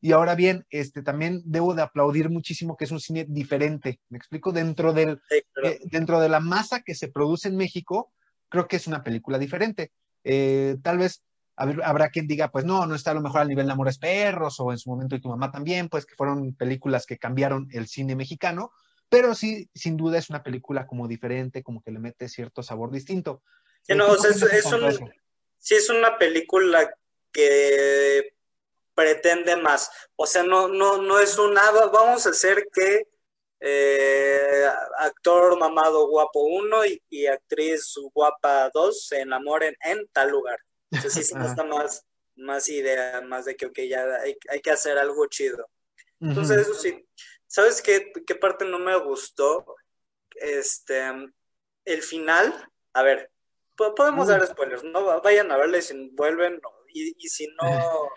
Y 0.00 0.12
ahora 0.12 0.34
bien, 0.34 0.66
este, 0.70 1.02
también 1.02 1.42
debo 1.44 1.74
de 1.74 1.82
aplaudir 1.82 2.28
muchísimo 2.28 2.76
que 2.76 2.84
es 2.84 2.90
un 2.90 3.00
cine 3.00 3.24
diferente. 3.28 4.00
Me 4.08 4.18
explico, 4.18 4.52
dentro, 4.52 4.92
del, 4.92 5.20
eh, 5.64 5.80
dentro 5.84 6.20
de 6.20 6.28
la 6.28 6.40
masa 6.40 6.82
que 6.82 6.94
se 6.94 7.08
produce 7.08 7.48
en 7.48 7.56
México, 7.56 8.12
creo 8.48 8.68
que 8.68 8.76
es 8.76 8.86
una 8.86 9.02
película 9.02 9.38
diferente. 9.38 9.90
Eh, 10.24 10.76
tal 10.82 10.98
vez 10.98 11.22
habrá 11.58 12.10
quien 12.10 12.26
diga, 12.26 12.50
pues 12.50 12.64
no, 12.64 12.86
no 12.86 12.94
está 12.94 13.10
a 13.10 13.14
lo 13.14 13.20
mejor 13.20 13.40
al 13.40 13.48
nivel 13.48 13.66
de 13.66 13.72
Amores 13.72 13.98
Perros 13.98 14.58
o 14.60 14.72
en 14.72 14.78
su 14.78 14.90
momento 14.90 15.16
y 15.16 15.20
tu 15.20 15.28
mamá 15.28 15.50
también, 15.50 15.88
pues 15.88 16.06
que 16.06 16.14
fueron 16.14 16.54
películas 16.54 17.06
que 17.06 17.18
cambiaron 17.18 17.68
el 17.72 17.88
cine 17.88 18.14
mexicano, 18.16 18.72
pero 19.08 19.34
sí, 19.34 19.68
sin 19.74 19.96
duda 19.96 20.18
es 20.18 20.30
una 20.30 20.42
película 20.42 20.86
como 20.86 21.08
diferente, 21.08 21.62
como 21.62 21.82
que 21.82 21.90
le 21.90 21.98
mete 21.98 22.28
cierto 22.28 22.62
sabor 22.62 22.90
distinto. 22.90 23.42
Sí, 23.82 23.94
no, 23.94 24.14
es, 24.14 24.44
sí 25.58 25.74
es 25.74 25.90
una 25.90 26.18
película 26.18 26.94
que 27.32 28.34
pretende 28.94 29.56
más. 29.56 29.90
O 30.16 30.26
sea, 30.26 30.42
no, 30.42 30.68
no, 30.68 31.00
no 31.00 31.20
es 31.20 31.38
un 31.38 31.54
nada, 31.54 31.86
vamos 31.86 32.26
a 32.26 32.30
hacer 32.30 32.68
que 32.72 33.08
eh, 33.60 34.66
actor 34.98 35.58
mamado 35.58 36.08
guapo 36.08 36.40
1 36.40 36.76
y, 37.10 37.26
actriz 37.26 37.94
guapa 38.12 38.70
2 38.72 39.06
se 39.06 39.20
enamoren 39.20 39.76
en 39.84 40.06
tal 40.12 40.30
lugar. 40.30 40.58
Entonces 40.90 41.26
sí 41.26 41.34
se 41.34 41.38
está 41.38 41.64
más, 41.64 42.04
más 42.36 42.68
idea, 42.68 43.20
más 43.20 43.44
de 43.44 43.56
que, 43.56 43.66
ok, 43.66 43.78
ya 43.88 44.04
hay, 44.20 44.60
que 44.60 44.70
hacer 44.70 44.98
algo 44.98 45.26
chido. 45.26 45.68
Entonces, 46.20 46.58
eso 46.58 46.74
sí. 46.74 47.06
¿Sabes 47.46 47.80
qué, 47.80 48.12
qué 48.26 48.34
parte 48.34 48.64
no 48.64 48.78
me 48.78 48.96
gustó? 48.96 49.76
este, 50.40 51.02
el 51.84 52.02
final, 52.02 52.70
a 52.92 53.02
ver, 53.02 53.30
podemos 53.76 54.28
dar 54.28 54.46
spoilers, 54.46 54.84
¿no? 54.84 55.20
Vayan 55.22 55.50
a 55.52 55.56
verle 55.56 55.82
si 55.82 56.10
vuelven 56.10 56.60
y, 56.92 57.14
y 57.18 57.28
si 57.28 57.46
no, 57.60 58.10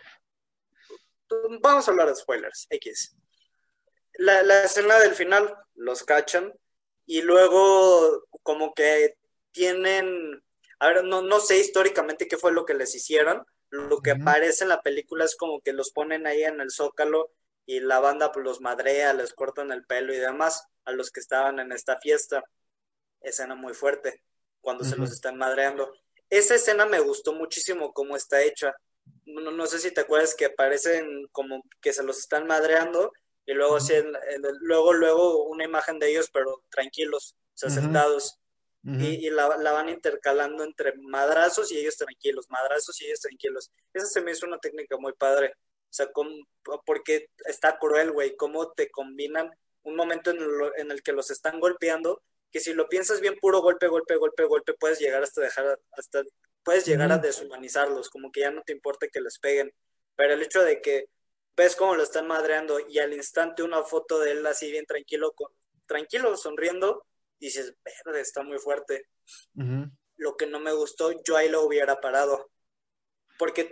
vamos 1.62 1.88
a 1.88 1.92
hablar 1.92 2.08
de 2.08 2.16
spoilers, 2.16 2.68
X. 2.70 3.16
La, 4.14 4.44
la 4.44 4.64
escena 4.64 5.00
del 5.00 5.16
final, 5.16 5.56
los 5.76 6.04
cachan 6.04 6.54
y 7.06 7.22
luego 7.22 8.28
como 8.44 8.74
que 8.74 9.16
tienen, 9.52 10.44
a 10.82 10.88
ver, 10.88 11.04
no, 11.04 11.22
no 11.22 11.40
sé 11.40 11.60
históricamente 11.60 12.28
qué 12.28 12.38
fue 12.38 12.52
lo 12.52 12.66
que 12.66 12.74
les 12.74 12.96
hicieron, 12.96 13.46
lo 13.70 14.02
que 14.02 14.12
aparece 14.12 14.64
en 14.64 14.70
la 14.70 14.82
película 14.82 15.26
es 15.26 15.36
como 15.36 15.62
que 15.62 15.74
los 15.74 15.92
ponen 15.92 16.26
ahí 16.26 16.42
en 16.42 16.60
el 16.60 16.72
zócalo 16.72 17.30
y 17.68 17.82
la 17.82 18.00
banda 18.00 18.32
pues, 18.32 18.44
los 18.44 18.62
madrea, 18.62 19.14
les 19.14 19.32
cortan 19.34 19.72
el 19.72 19.86
pelo 19.86 20.12
y 20.12 20.18
demás 20.18 20.66
a 20.86 20.92
los 20.92 21.12
que 21.12 21.20
estaban 21.20 21.60
en 21.60 21.72
esta 21.72 22.00
fiesta. 22.00 22.44
Escena 23.20 23.54
muy 23.54 23.76
fuerte, 23.76 24.24
cuando 24.60 24.84
se 24.84 24.98
los 24.98 25.12
están 25.12 25.38
madreando. 25.38 25.94
Esa 26.32 26.56
escena 26.56 26.88
me 26.88 27.00
gustó 27.00 27.34
muchísimo 27.34 27.94
cómo 27.94 28.16
está 28.16 28.42
hecha. 28.42 28.74
No, 29.26 29.52
no 29.52 29.68
sé 29.68 29.78
si 29.78 29.92
te 29.94 30.02
acuerdas 30.02 30.34
que 30.34 30.46
aparecen 30.46 31.28
como 31.32 31.64
que 31.80 31.94
se 31.94 32.02
los 32.02 32.18
están 32.18 32.48
madreando 32.48 33.14
y 33.46 33.54
luego, 33.54 33.78
luego, 34.62 34.94
luego 34.94 35.44
una 35.46 35.64
imagen 35.64 36.00
de 36.00 36.10
ellos, 36.10 36.32
pero 36.34 36.64
tranquilos, 36.72 37.36
o 37.54 37.58
sea, 37.58 37.70
sentados 37.70 38.41
y, 38.84 39.30
la, 39.30 39.48
van 39.48 39.90
intercalando 39.90 40.64
entre 40.64 40.94
madrazos 40.98 41.72
y 41.72 41.78
ellos 41.78 41.98
tranquilos, 41.98 42.50
madrazos 42.50 43.00
y 43.02 43.06
ellos 43.06 43.20
tranquilos. 43.20 43.72
Esa 43.94 44.08
se 44.08 44.22
me 44.22 44.32
hizo 44.32 44.48
una 44.48 44.58
técnica 44.58 44.98
muy 44.98 45.14
padre. 45.14 45.54
O 45.58 45.94
sea, 45.94 46.10
porque 46.86 47.28
está 47.46 47.78
cruel, 47.78 48.12
güey, 48.12 48.36
cómo 48.36 48.72
te 48.72 48.90
combinan 48.90 49.52
un 49.84 49.96
momento 49.96 50.32
en, 50.32 50.92
el 50.92 51.04
que 51.04 51.12
los 51.12 51.32
están 51.32 51.60
golpeando, 51.60 52.22
que 52.52 52.60
si 52.60 52.74
lo 52.74 52.88
piensas 52.88 53.20
bien 53.20 53.38
puro 53.40 53.62
golpe, 53.62 53.88
golpe, 53.88 54.16
golpe, 54.16 54.46
golpe, 54.46 54.74
puedes 54.74 55.00
llegar 55.00 55.24
hasta 55.24 55.42
dejar, 55.42 55.80
hasta, 55.92 56.24
puedes 56.64 56.86
llegar 56.86 57.12
a 57.12 57.18
deshumanizarlos, 57.18 58.10
como 58.10 58.32
que 58.32 58.42
ya 58.42 58.52
no 58.52 58.62
te 58.64 58.74
importa 58.74 59.08
que 59.08 59.22
les 59.22 59.38
peguen. 59.40 59.74
Pero 60.16 60.34
el 60.34 60.42
hecho 60.42 60.64
de 60.64 60.82
que 60.82 61.10
ves 61.56 61.76
cómo 61.76 61.96
lo 61.96 62.04
están 62.04 62.28
madreando 62.28 62.80
y 62.80 63.00
al 63.00 63.14
instante 63.14 63.64
una 63.64 63.84
foto 63.84 64.20
de 64.20 64.32
él 64.32 64.46
así 64.46 64.72
bien 64.72 64.86
tranquilo, 64.86 65.34
con, 65.34 65.52
tranquilo, 65.86 66.38
sonriendo, 66.38 67.06
dices, 67.42 67.76
verde, 67.84 68.22
está 68.22 68.44
muy 68.44 68.60
fuerte. 68.60 69.08
Lo 70.16 70.38
que 70.38 70.46
no 70.46 70.60
me 70.60 70.72
gustó, 70.72 71.12
yo 71.24 71.36
ahí 71.36 71.50
lo 71.50 71.64
hubiera 71.64 72.00
parado. 72.00 72.52
Porque 73.38 73.70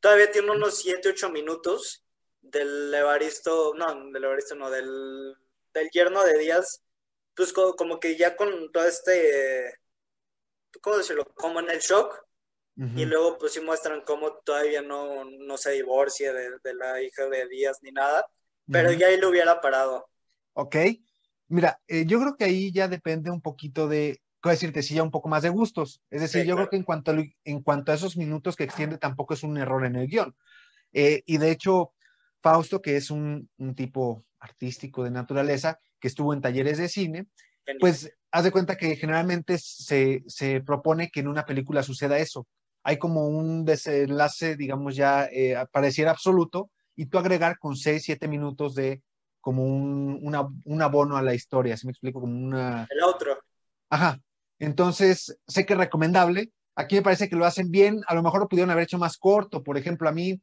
todavía 0.00 0.32
tiene 0.32 0.50
unos 0.50 0.78
7, 0.78 1.10
8 1.10 1.30
minutos 1.30 2.04
del 2.40 2.92
Evaristo, 2.92 3.74
no, 3.76 4.10
del 4.10 4.24
Evaristo 4.24 4.54
no, 4.54 4.70
del, 4.70 5.36
del 5.74 5.90
yerno 5.90 6.24
de 6.24 6.38
Díaz, 6.38 6.82
pues 7.34 7.52
como, 7.52 8.00
que 8.00 8.16
ya 8.16 8.34
con 8.34 8.72
todo 8.72 8.84
este, 8.84 9.78
¿cómo 10.80 10.98
decirlo? 10.98 11.24
Como 11.34 11.60
en 11.60 11.70
el 11.70 11.80
shock. 11.80 12.24
Y 12.96 13.04
luego 13.04 13.36
pues 13.36 13.52
sí 13.52 13.60
muestran 13.60 14.00
cómo 14.06 14.38
todavía 14.38 14.80
no, 14.80 15.26
no 15.26 15.58
se 15.58 15.72
divorcia 15.72 16.32
de, 16.32 16.74
la 16.74 17.02
hija 17.02 17.28
de 17.28 17.46
Díaz 17.46 17.78
ni 17.82 17.92
nada. 17.92 18.26
Pero 18.72 18.90
ya 18.92 19.08
ahí 19.08 19.18
lo 19.18 19.28
hubiera 19.28 19.60
parado. 19.60 20.08
Ok. 20.54 20.76
Mira, 21.50 21.80
eh, 21.88 22.06
yo 22.06 22.20
creo 22.20 22.36
que 22.36 22.44
ahí 22.44 22.70
ya 22.70 22.86
depende 22.86 23.28
un 23.28 23.40
poquito 23.40 23.88
de, 23.88 24.22
¿cómo 24.40 24.52
decirte? 24.52 24.84
Sí, 24.84 24.94
ya 24.94 25.02
un 25.02 25.10
poco 25.10 25.28
más 25.28 25.42
de 25.42 25.48
gustos. 25.48 26.00
Es 26.08 26.20
decir, 26.20 26.44
yo 26.46 26.54
creo 26.54 26.70
que 26.70 26.76
en 26.76 26.84
cuanto, 26.84 27.10
a, 27.10 27.16
en 27.44 27.62
cuanto 27.62 27.90
a 27.90 27.96
esos 27.96 28.16
minutos 28.16 28.54
que 28.54 28.62
extiende, 28.62 28.98
tampoco 28.98 29.34
es 29.34 29.42
un 29.42 29.58
error 29.58 29.84
en 29.84 29.96
el 29.96 30.06
guion. 30.06 30.32
Eh, 30.92 31.24
y 31.26 31.38
de 31.38 31.50
hecho, 31.50 31.92
Fausto, 32.40 32.80
que 32.80 32.96
es 32.96 33.10
un, 33.10 33.50
tipo 33.74 34.24
artístico 34.38 35.02
de 35.02 35.10
naturaleza, 35.10 35.80
que 35.98 36.06
estuvo 36.06 36.32
en 36.32 36.40
talleres 36.40 36.78
de 36.78 36.88
cine, 36.88 37.26
pues 37.80 38.12
haz 38.30 38.44
de 38.44 38.52
cuenta 38.52 38.76
que 38.76 38.94
generalmente 38.94 39.58
se, 39.58 40.22
se, 40.28 40.60
propone 40.60 41.10
que 41.10 41.18
en 41.18 41.28
una 41.28 41.44
película 41.44 41.82
suceda 41.82 42.18
eso. 42.18 42.46
Hay 42.84 42.96
como 42.96 43.26
un 43.26 43.64
desenlace, 43.64 44.56
digamos, 44.56 44.94
ya 44.94 45.24
eh, 45.32 45.56
pareciera 45.72 46.12
absoluto, 46.12 46.70
y 46.94 47.06
tú 47.06 47.18
agregar 47.18 47.58
con 47.58 47.76
seis, 47.76 48.04
siete 48.04 48.28
minutos 48.28 48.76
de 48.76 49.02
como 49.40 49.64
un, 49.64 50.82
abono 50.82 51.16
a 51.16 51.22
la 51.22 51.34
historia, 51.34 51.76
si 51.76 51.86
me 51.86 51.92
explico? 51.92 52.20
Como 52.20 52.36
una... 52.36 52.86
El 52.90 53.02
otro. 53.02 53.38
Ajá. 53.88 54.20
Entonces, 54.58 55.38
sé 55.46 55.64
que 55.64 55.72
es 55.72 55.78
recomendable. 55.78 56.52
Aquí 56.76 56.96
me 56.96 57.02
parece 57.02 57.28
que 57.28 57.36
lo 57.36 57.46
hacen 57.46 57.70
bien. 57.70 58.02
A 58.06 58.14
lo 58.14 58.22
mejor 58.22 58.40
lo 58.40 58.48
pudieron 58.48 58.70
haber 58.70 58.84
hecho 58.84 58.98
más 58.98 59.16
corto, 59.16 59.62
por 59.62 59.78
ejemplo, 59.78 60.08
a 60.08 60.12
mí, 60.12 60.40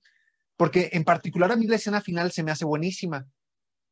porque 0.56 0.90
en 0.94 1.04
particular 1.04 1.52
a 1.52 1.56
mí 1.56 1.68
la 1.68 1.76
escena 1.76 2.02
final 2.02 2.32
se 2.32 2.44
me 2.44 2.52
hace 2.52 2.66
buenísima. 2.66 3.28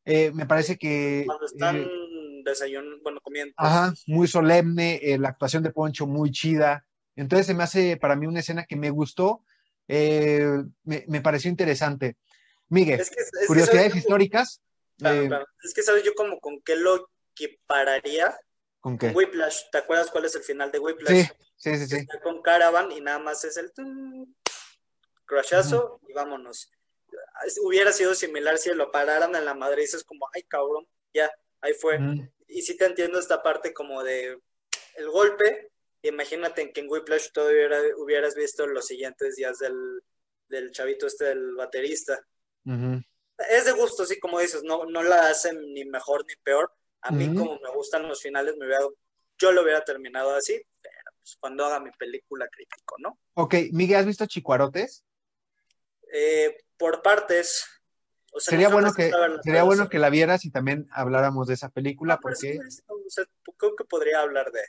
Eh, 0.03 0.31
me 0.33 0.45
parece 0.45 0.77
que... 0.77 1.24
Cuando 1.25 1.45
están 1.45 1.77
eh, 1.77 1.88
desayunando, 2.43 2.97
bueno, 3.03 3.19
comiendo. 3.21 3.53
Ajá, 3.57 3.93
muy 4.07 4.27
solemne, 4.27 5.00
eh, 5.01 5.17
la 5.17 5.29
actuación 5.29 5.62
de 5.63 5.71
Poncho 5.71 6.07
muy 6.07 6.31
chida. 6.31 6.85
Entonces 7.15 7.47
se 7.47 7.53
me 7.53 7.63
hace 7.63 7.97
para 7.97 8.15
mí 8.15 8.25
una 8.25 8.39
escena 8.39 8.65
que 8.65 8.75
me 8.75 8.89
gustó, 8.89 9.43
me, 9.88 11.21
pareció 11.21 11.50
interesante. 11.50 12.17
Miguel, 12.67 13.01
curiosidades 13.47 13.95
históricas. 13.95 14.62
Eh, 15.03 15.29
es 15.63 15.73
que, 15.73 15.83
¿sabes 15.83 16.03
yo 16.03 16.13
como 16.13 16.39
con 16.39 16.61
qué 16.61 16.75
lo 16.75 17.09
equipararía? 17.33 18.37
¿Con 18.79 18.97
qué? 18.97 19.09
Whiplash. 19.09 19.63
¿Te 19.71 19.79
acuerdas 19.79 20.11
cuál 20.11 20.25
es 20.25 20.35
el 20.35 20.43
final 20.43 20.71
de 20.71 20.79
Whiplash? 20.79 21.27
Sí, 21.57 21.77
sí, 21.77 21.87
sí. 21.87 21.95
Está 21.97 22.21
con 22.21 22.41
Caravan 22.41 22.91
y 22.91 23.01
nada 23.01 23.19
más 23.19 23.43
es 23.43 23.57
el 23.57 23.71
crashazo 25.25 25.99
y 26.07 26.13
vámonos. 26.13 26.71
Hubiera 27.63 27.91
sido 27.91 28.13
similar 28.13 28.57
si 28.57 28.73
lo 28.73 28.91
pararan 28.91 29.35
en 29.35 29.45
la 29.45 29.53
madre 29.53 29.81
y 29.81 29.85
dices 29.85 30.03
como, 30.03 30.27
ay 30.33 30.43
cabrón, 30.43 30.87
ya, 31.13 31.31
ahí 31.61 31.73
fue. 31.73 31.99
Y 32.47 32.61
sí 32.61 32.77
te 32.77 32.85
entiendo 32.85 33.19
esta 33.19 33.41
parte 33.41 33.73
como 33.73 34.03
de 34.03 34.39
el 34.95 35.09
golpe. 35.09 35.71
Imagínate 36.03 36.71
que 36.71 36.81
en 36.81 36.89
Whiplash 36.89 37.31
todavía 37.31 37.67
hubieras 37.97 38.35
visto 38.35 38.67
los 38.67 38.85
siguientes 38.85 39.35
días 39.35 39.57
del, 39.57 40.03
del 40.47 40.71
chavito 40.71 41.07
este 41.07 41.25
del 41.25 41.55
baterista 41.55 42.23
es 43.37 43.65
de 43.65 43.71
gusto, 43.73 44.03
así 44.03 44.19
como 44.19 44.39
dices, 44.39 44.63
no, 44.63 44.85
no 44.85 45.03
la 45.03 45.29
hacen 45.29 45.73
ni 45.73 45.85
mejor 45.85 46.25
ni 46.27 46.35
peor. 46.43 46.71
A 47.01 47.11
mí, 47.11 47.27
como 47.35 47.59
me 47.59 47.69
gustan 47.71 48.07
los 48.07 48.21
finales, 48.21 48.55
me 48.57 48.65
yo 49.37 49.51
lo 49.51 49.61
hubiera 49.61 49.83
terminado 49.83 50.33
así, 50.33 50.59
pero 50.81 51.11
pues, 51.19 51.37
cuando 51.39 51.65
haga 51.65 51.79
mi 51.79 51.91
película 51.91 52.47
crítico, 52.47 52.95
¿no? 52.99 53.19
Ok, 53.33 53.55
Miguel, 53.73 53.97
¿has 53.97 54.05
visto 54.05 54.25
Chicuarotes? 54.25 55.05
Eh, 56.11 56.57
por 56.77 57.01
partes. 57.01 57.65
sería 58.37 58.69
bueno, 58.69 58.93
que, 58.93 59.11
sería 59.43 59.63
bueno 59.63 59.87
que 59.89 59.99
la 59.99 60.09
vieras 60.09 60.45
y 60.45 60.51
también 60.51 60.87
habláramos 60.91 61.47
de 61.47 61.53
esa 61.55 61.69
película, 61.69 62.19
porque... 62.19 62.57
creo 63.57 63.75
que 63.75 63.83
podría 63.83 64.21
hablar 64.21 64.51
de... 64.51 64.61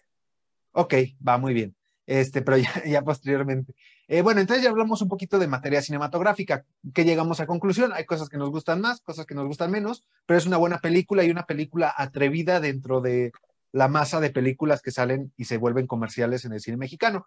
Ok, 0.72 0.94
va 1.26 1.38
muy 1.38 1.54
bien. 1.54 1.74
Este, 2.04 2.42
pero 2.42 2.58
ya 2.58 3.02
posteriormente. 3.04 3.74
Eh, 4.08 4.22
bueno, 4.22 4.40
entonces 4.40 4.62
ya 4.62 4.70
hablamos 4.70 5.02
un 5.02 5.08
poquito 5.08 5.38
de 5.38 5.48
materia 5.48 5.82
cinematográfica, 5.82 6.64
que 6.94 7.04
llegamos 7.04 7.40
a 7.40 7.46
conclusión. 7.46 7.92
Hay 7.92 8.04
cosas 8.04 8.28
que 8.28 8.38
nos 8.38 8.50
gustan 8.50 8.80
más, 8.80 9.00
cosas 9.00 9.26
que 9.26 9.34
nos 9.34 9.46
gustan 9.46 9.70
menos, 9.70 10.04
pero 10.26 10.38
es 10.38 10.46
una 10.46 10.58
buena 10.58 10.78
película 10.78 11.24
y 11.24 11.30
una 11.30 11.46
película 11.46 11.92
atrevida 11.96 12.60
dentro 12.60 13.00
de 13.00 13.32
la 13.72 13.88
masa 13.88 14.20
de 14.20 14.30
películas 14.30 14.80
que 14.80 14.92
salen 14.92 15.32
y 15.36 15.44
se 15.44 15.56
vuelven 15.56 15.86
comerciales 15.86 16.44
en 16.44 16.52
el 16.52 16.60
cine 16.60 16.76
mexicano. 16.76 17.26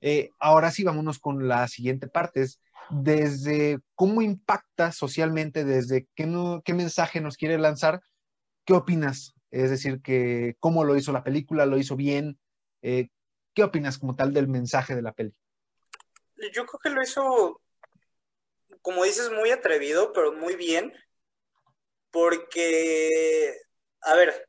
Eh, 0.00 0.30
ahora 0.38 0.70
sí, 0.70 0.82
vámonos 0.82 1.18
con 1.18 1.46
la 1.46 1.68
siguiente 1.68 2.08
parte. 2.08 2.46
desde 2.90 3.80
cómo 3.94 4.22
impacta 4.22 4.92
socialmente, 4.92 5.64
desde 5.64 6.08
qué, 6.14 6.26
qué 6.64 6.74
mensaje 6.74 7.20
nos 7.20 7.36
quiere 7.36 7.58
lanzar, 7.58 8.00
¿qué 8.64 8.72
opinas? 8.72 9.34
Es 9.50 9.68
decir, 9.70 10.00
que 10.00 10.56
cómo 10.58 10.84
lo 10.84 10.96
hizo 10.96 11.12
la 11.12 11.22
película, 11.22 11.66
lo 11.66 11.76
hizo 11.76 11.96
bien. 11.96 12.38
Eh, 12.80 13.08
¿Qué 13.54 13.62
opinas 13.62 13.98
como 13.98 14.16
tal 14.16 14.32
del 14.32 14.48
mensaje 14.48 14.94
de 14.94 15.02
la 15.02 15.12
película? 15.12 15.47
Yo 16.52 16.66
creo 16.66 16.80
que 16.80 16.90
lo 16.90 17.02
hizo, 17.02 17.60
como 18.82 19.04
dices, 19.04 19.30
muy 19.30 19.50
atrevido, 19.50 20.12
pero 20.12 20.32
muy 20.32 20.56
bien, 20.56 20.92
porque, 22.10 23.54
a 24.00 24.14
ver, 24.14 24.48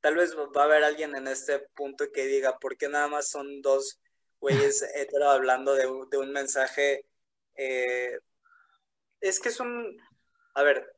tal 0.00 0.16
vez 0.16 0.36
va 0.36 0.62
a 0.62 0.64
haber 0.64 0.84
alguien 0.84 1.16
en 1.16 1.28
este 1.28 1.58
punto 1.74 2.10
que 2.12 2.26
diga, 2.26 2.58
¿por 2.58 2.76
qué 2.76 2.88
nada 2.88 3.08
más 3.08 3.28
son 3.28 3.62
dos 3.62 4.00
güeyes 4.40 4.82
hetero 4.94 5.30
hablando 5.30 5.74
de, 5.74 5.86
un 5.86 6.32
mensaje? 6.32 7.06
Eh, 7.56 8.18
es 9.20 9.40
que 9.40 9.48
es 9.48 9.60
un, 9.60 10.00
a 10.54 10.62
ver, 10.62 10.94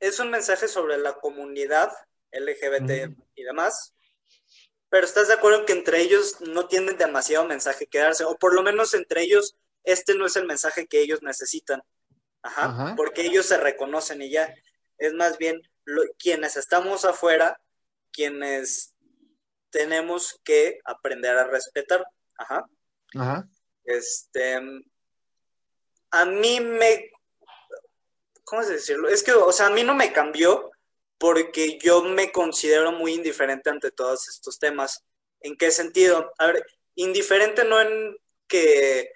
es 0.00 0.20
un 0.20 0.30
mensaje 0.30 0.68
sobre 0.68 0.98
la 0.98 1.14
comunidad 1.14 1.90
LGBT 2.32 3.16
y 3.34 3.42
demás, 3.42 3.95
pero 4.96 5.04
estás 5.04 5.28
de 5.28 5.34
acuerdo 5.34 5.58
en 5.58 5.66
que 5.66 5.74
entre 5.74 6.00
ellos 6.00 6.40
no 6.40 6.68
tienen 6.68 6.96
demasiado 6.96 7.44
mensaje 7.44 7.86
que 7.86 7.98
darse, 7.98 8.24
o 8.24 8.38
por 8.38 8.54
lo 8.54 8.62
menos 8.62 8.94
entre 8.94 9.20
ellos 9.20 9.54
este 9.84 10.14
no 10.14 10.24
es 10.24 10.36
el 10.36 10.46
mensaje 10.46 10.86
que 10.86 11.02
ellos 11.02 11.22
necesitan. 11.22 11.82
Ajá, 12.40 12.94
porque 12.96 13.26
ellos 13.26 13.44
se 13.44 13.58
reconocen 13.58 14.22
y 14.22 14.30
ya. 14.30 14.54
Es 14.96 15.12
más 15.12 15.36
bien 15.36 15.60
quienes 16.18 16.56
estamos 16.56 17.04
afuera, 17.04 17.60
quienes 18.10 18.94
tenemos 19.68 20.40
que 20.42 20.78
aprender 20.86 21.36
a 21.36 21.44
respetar. 21.44 22.02
Ajá. 22.38 22.64
Ajá. 23.16 23.46
Este, 23.84 24.58
a 26.10 26.24
mí 26.24 26.60
me, 26.60 27.10
¿cómo 28.44 28.62
se 28.62 28.72
decirlo? 28.72 29.10
Es 29.10 29.22
que, 29.22 29.32
o 29.32 29.52
sea, 29.52 29.66
a 29.66 29.70
mí 29.70 29.84
no 29.84 29.94
me 29.94 30.10
cambió 30.14 30.70
porque 31.18 31.78
yo 31.78 32.02
me 32.02 32.32
considero 32.32 32.92
muy 32.92 33.14
indiferente 33.14 33.70
ante 33.70 33.90
todos 33.90 34.28
estos 34.28 34.58
temas. 34.58 35.04
¿En 35.40 35.56
qué 35.56 35.70
sentido? 35.70 36.32
A 36.38 36.46
ver, 36.46 36.66
indiferente 36.94 37.64
no 37.64 37.80
en 37.80 38.16
que 38.48 39.10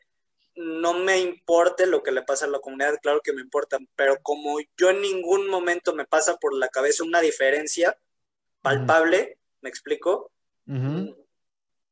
no 0.56 0.94
me 0.94 1.18
importe 1.18 1.86
lo 1.86 2.02
que 2.02 2.12
le 2.12 2.22
pasa 2.22 2.44
a 2.44 2.48
la 2.48 2.58
comunidad, 2.58 2.98
claro 3.02 3.20
que 3.22 3.32
me 3.32 3.40
importa, 3.40 3.78
pero 3.96 4.20
como 4.22 4.58
yo 4.76 4.90
en 4.90 5.00
ningún 5.00 5.48
momento 5.48 5.94
me 5.94 6.04
pasa 6.04 6.36
por 6.36 6.54
la 6.54 6.68
cabeza 6.68 7.04
una 7.04 7.20
diferencia 7.20 7.98
palpable, 8.60 9.38
¿me 9.60 9.68
explico? 9.68 10.30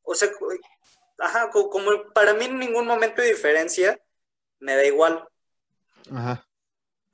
O 0.03 0.15
sea, 0.15 0.29
ajá, 1.17 1.49
como 1.49 2.11
para 2.13 2.33
mí 2.33 2.45
en 2.45 2.59
ningún 2.59 2.85
momento 2.85 3.21
de 3.21 3.29
diferencia, 3.29 3.99
me 4.59 4.75
da 4.75 4.85
igual. 4.85 5.27
Ajá. 6.11 6.48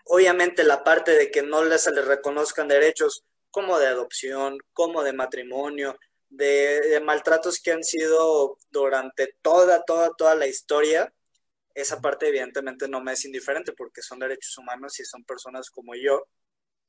Obviamente 0.07 0.63
la 0.63 0.83
parte 0.83 1.12
de 1.12 1.31
que 1.31 1.41
no 1.41 1.63
les, 1.63 1.81
se 1.81 1.91
les 1.91 2.05
reconozcan 2.05 2.67
derechos 2.67 3.25
como 3.50 3.79
de 3.79 3.88
adopción, 3.88 4.59
como 4.71 5.01
de 5.01 5.13
matrimonio, 5.13 5.97
de, 6.29 7.01
maltratos 7.03 7.59
que 7.59 7.71
han 7.71 7.83
sido 7.83 8.57
durante 8.69 9.35
toda, 9.41 9.83
toda, 9.83 10.12
toda 10.15 10.35
la 10.35 10.45
historia, 10.45 11.12
esa 11.74 12.01
parte 12.01 12.27
evidentemente 12.27 12.88
no 12.88 13.01
me 13.01 13.13
es 13.13 13.25
indiferente 13.25 13.74
porque 13.74 14.01
son 14.01 14.19
derechos 14.19 14.57
humanos 14.57 15.00
y 15.00 15.05
son 15.05 15.24
personas 15.24 15.69
como 15.71 15.95
yo. 15.95 16.27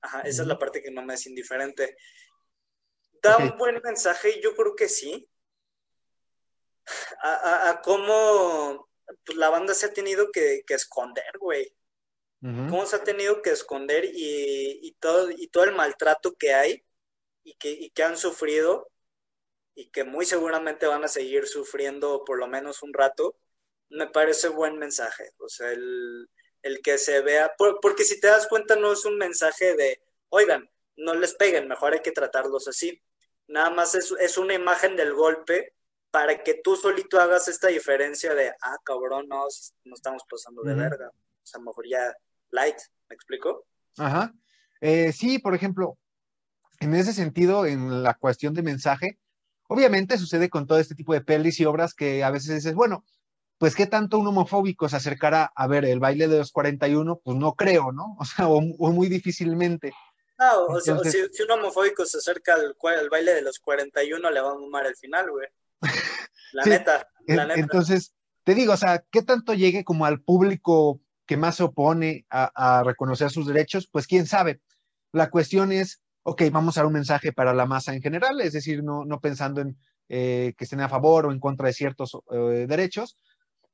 Ajá, 0.02 0.20
esa 0.20 0.42
es 0.42 0.49
la 0.49 0.58
parte 0.58 0.82
que 0.82 0.90
no 0.90 1.02
me 1.02 1.14
es 1.14 1.26
indiferente. 1.26 1.96
¿Da 3.23 3.38
un 3.38 3.56
buen 3.56 3.80
mensaje? 3.82 4.40
Yo 4.42 4.54
creo 4.54 4.76
que 4.76 4.88
sí. 4.88 5.28
A, 7.23 7.80
cómo 7.82 8.88
pues, 9.25 9.38
la 9.38 9.49
banda 9.49 9.75
se 9.75 9.87
ha 9.87 9.92
tenido 9.92 10.30
que, 10.30 10.62
que 10.66 10.75
esconder, 10.75 11.38
güey 11.40 11.75
cómo 12.69 12.87
se 12.87 12.97
ha 12.97 13.05
tenido 13.05 13.43
que 13.43 13.50
esconder 13.50 14.05
y, 14.05 14.97
todo, 15.00 15.31
y 15.31 15.49
todo 15.49 15.65
el 15.65 15.75
maltrato 15.75 16.37
que 16.37 16.55
hay 16.55 16.85
y 17.43 17.55
que, 17.55 17.91
que 17.91 18.03
han 18.03 18.17
sufrido 18.17 18.88
y 19.75 19.91
que 19.91 20.05
muy 20.05 20.25
seguramente 20.25 20.87
van 20.87 21.05
a 21.05 21.09
seguir 21.09 21.47
sufriendo 21.47 22.25
por 22.25 22.38
lo 22.38 22.49
menos 22.49 22.83
un 22.83 22.95
rato, 22.95 23.37
me 23.91 24.07
parece 24.07 24.49
buen 24.49 24.79
mensaje. 24.79 25.33
O 25.38 25.49
sea, 25.49 25.71
el, 25.71 26.29
que 26.83 26.99
se 26.99 27.21
vea, 27.21 27.55
porque 27.57 28.05
si 28.05 28.19
te 28.19 28.26
das 28.26 28.49
cuenta 28.49 28.75
no 28.75 28.93
es 28.93 29.05
un 29.05 29.19
mensaje 29.19 29.76
de, 29.76 30.00
oigan, 30.31 30.69
no 30.97 31.15
les 31.15 31.35
peguen, 31.35 31.69
mejor 31.69 31.93
hay 31.93 32.00
que 32.00 32.11
tratarlos 32.11 32.67
así. 32.67 33.00
Nada 33.47 33.71
más 33.71 33.95
es, 33.95 34.12
es 34.19 34.38
una 34.38 34.55
imagen 34.55 34.97
del 34.97 35.15
golpe 35.15 35.75
para 36.11 36.43
que 36.43 36.55
tú 36.55 36.75
solito 36.75 37.21
hagas 37.21 37.47
esta 37.47 37.69
diferencia 37.69 38.35
de, 38.35 38.53
ah, 38.62 38.79
cabrón, 38.83 39.29
no, 39.29 39.47
no 39.85 39.95
estamos 39.95 40.23
pasando 40.29 40.62
de 40.62 40.75
verga. 40.75 41.11
O 41.11 41.47
sea, 41.47 41.61
mejor 41.61 41.87
ya 41.87 42.17
light, 42.50 42.76
¿me 43.09 43.15
explico? 43.15 43.67
Ajá. 43.99 44.33
Eh, 44.81 45.12
sí, 45.12 45.38
por 45.38 45.55
ejemplo, 45.55 45.99
en 46.81 46.95
ese 46.95 47.12
sentido, 47.12 47.67
en 47.67 48.03
la 48.03 48.15
cuestión 48.15 48.55
de 48.55 48.62
mensaje, 48.62 49.19
obviamente 49.69 50.19
sucede 50.19 50.50
con 50.50 50.67
todo 50.67 50.79
este 50.79 50.95
tipo 50.95 51.12
de 51.12 51.23
pelis 51.23 51.59
y 51.61 51.65
obras 51.65 51.95
que 51.95 52.23
a 52.23 52.31
veces 52.31 52.55
dices, 52.55 52.75
bueno, 52.75 53.05
pues 53.59 53.75
qué 53.75 53.87
tanto 53.87 54.19
un 54.19 54.26
homofóbico 54.26 54.88
se 54.88 54.97
acercará 54.97 55.50
a 55.55 55.67
ver 55.67 55.85
el 55.85 55.99
baile 55.99 56.29
de 56.29 56.38
los 56.38 56.53
41, 56.53 57.21
pues 57.25 57.37
no 57.37 57.55
creo, 57.55 57.93
¿no? 57.93 58.17
O 58.21 58.25
sea, 58.25 58.49
o, 58.49 58.61
muy 58.61 59.09
difícilmente. 59.09 59.93
No, 60.38 60.67
o 60.67 60.81
sea, 60.81 60.99
si, 60.99 61.43
un 61.43 61.50
homofóbico 61.50 62.05
se 62.05 62.19
acerca 62.19 62.55
al, 62.55 63.09
baile 63.11 63.35
de 63.35 63.43
los 63.43 63.59
41, 63.59 64.31
le 64.31 64.41
va 64.41 64.50
a 64.50 64.59
mumar 64.59 64.87
el 64.87 64.97
final, 64.97 65.31
güey. 65.31 65.49
La, 66.53 66.65
neta, 66.65 67.09
la 67.26 67.45
neta. 67.45 67.61
Entonces, 67.61 68.15
te 68.45 68.55
digo, 68.55 68.73
o 68.75 68.76
sea, 68.76 69.05
¿qué 69.11 69.21
tanto 69.21 69.53
llegue 69.53 69.85
como 69.85 70.07
al 70.07 70.23
público 70.23 71.00
que 71.26 71.37
más 71.37 71.56
se 71.56 71.64
opone 71.64 72.25
a, 72.30 72.83
reconocer 72.85 73.30
sus 73.30 73.47
derechos, 73.47 73.88
pues 73.90 74.06
quién 74.06 74.26
sabe. 74.26 74.61
La 75.12 75.30
cuestión 75.30 75.73
es, 75.73 76.02
ok, 76.23 76.42
vamos 76.52 76.76
a 76.76 76.80
dar 76.80 76.87
un 76.87 76.92
mensaje 76.92 77.33
para 77.33 77.52
la 77.52 77.66
masa 77.66 77.95
en 77.95 78.02
general, 78.02 78.40
es 78.40 78.52
decir, 78.52 78.83
no, 78.83 79.21
pensando 79.21 79.61
en 79.61 79.76
eh, 80.09 80.54
que 80.56 80.64
estén 80.64 80.80
a 80.80 80.88
favor 80.88 81.26
o 81.26 81.33
en 81.33 81.40
contra 81.40 81.66
de 81.66 81.73
ciertos 81.73 82.16
eh, 82.30 82.66
derechos. 82.68 83.16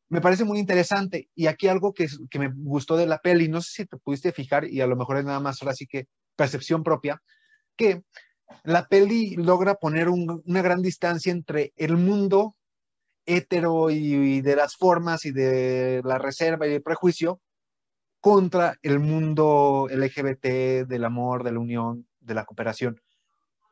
Me 0.09 0.21
parece 0.21 0.44
muy 0.44 0.59
interesante. 0.59 1.28
Y 1.35 1.47
aquí 1.47 1.68
algo 1.68 1.92
que, 1.92 2.06
que, 2.30 2.38
me 2.38 2.50
gustó 2.54 2.97
de 2.97 3.06
la 3.06 3.18
peli, 3.18 3.49
no 3.49 3.61
sé 3.61 3.71
si 3.73 3.87
te 3.87 3.97
pudiste 3.99 4.32
fijar, 4.32 4.66
y 4.66 4.80
a 4.80 4.87
lo 4.87 4.97
mejor 4.97 5.18
es 5.18 5.25
nada 5.25 5.40
más 5.40 5.61
ahora 5.62 5.75
sí 5.75 5.87
que 5.87 6.06
percepción 6.37 6.82
propia, 6.82 7.23
que 7.76 8.02
la 8.64 8.87
peli 8.87 9.37
logra 9.37 9.75
poner 9.75 10.09
una 10.09 10.62
gran 10.62 10.82
distancia 10.82 11.32
entre 11.32 11.73
el 11.76 11.97
mundo 11.97 12.56
hetero 13.26 13.91
y, 13.91 14.41
de 14.41 14.56
las 14.56 14.76
formas 14.76 15.25
y 15.25 15.32
de 15.32 16.02
la 16.04 16.19
reserva 16.19 16.67
y 16.67 16.75
el 16.75 16.82
prejuicio 16.82 17.41
contra 18.21 18.76
el 18.82 19.00
mundo 19.00 19.89
LGBT, 19.91 20.87
del 20.87 21.04
amor, 21.04 21.43
de 21.45 21.52
la 21.52 21.58
unión, 21.58 22.06
de 22.21 22.35
la 22.35 22.45
cooperación. 22.45 23.00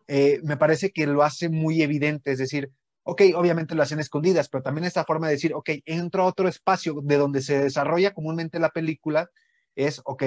Eh, 0.08 0.40
me 0.42 0.56
parece 0.56 0.90
que 0.90 1.06
lo 1.06 1.22
hace 1.22 1.48
muy 1.48 1.82
evidente, 1.82 2.32
es 2.32 2.38
decir, 2.38 2.70
ok, 3.04 3.22
obviamente 3.36 3.74
lo 3.74 3.82
hacen 3.82 4.00
escondidas, 4.00 4.48
pero 4.48 4.62
también 4.62 4.84
esta 4.84 5.04
forma 5.04 5.28
de 5.28 5.34
decir, 5.34 5.54
ok, 5.54 5.70
entro 5.84 6.24
a 6.24 6.26
otro 6.26 6.48
espacio 6.48 7.00
de 7.02 7.16
donde 7.16 7.42
se 7.42 7.60
desarrolla 7.60 8.12
comúnmente 8.12 8.58
la 8.58 8.70
película, 8.70 9.30
es, 9.76 10.00
ok, 10.04 10.24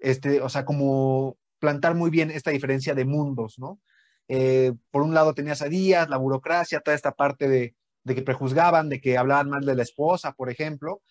este, 0.00 0.40
o 0.40 0.48
sea, 0.48 0.64
como 0.64 1.36
plantar 1.58 1.94
muy 1.94 2.10
bien 2.10 2.30
esta 2.30 2.50
diferencia 2.50 2.94
de 2.94 3.04
mundos, 3.04 3.58
¿no? 3.58 3.80
Eh, 4.28 4.72
por 4.90 5.02
un 5.02 5.14
lado 5.14 5.34
tenías 5.34 5.62
a 5.62 5.68
Díaz, 5.68 6.08
la 6.08 6.16
burocracia, 6.16 6.80
toda 6.80 6.94
esta 6.94 7.12
parte 7.12 7.48
de, 7.48 7.74
de 8.04 8.14
que 8.14 8.22
prejuzgaban, 8.22 8.88
de 8.88 9.00
que 9.00 9.18
hablaban 9.18 9.50
mal 9.50 9.64
de 9.64 9.74
la 9.74 9.82
esposa, 9.82 10.32
por 10.32 10.50
ejemplo. 10.50 11.02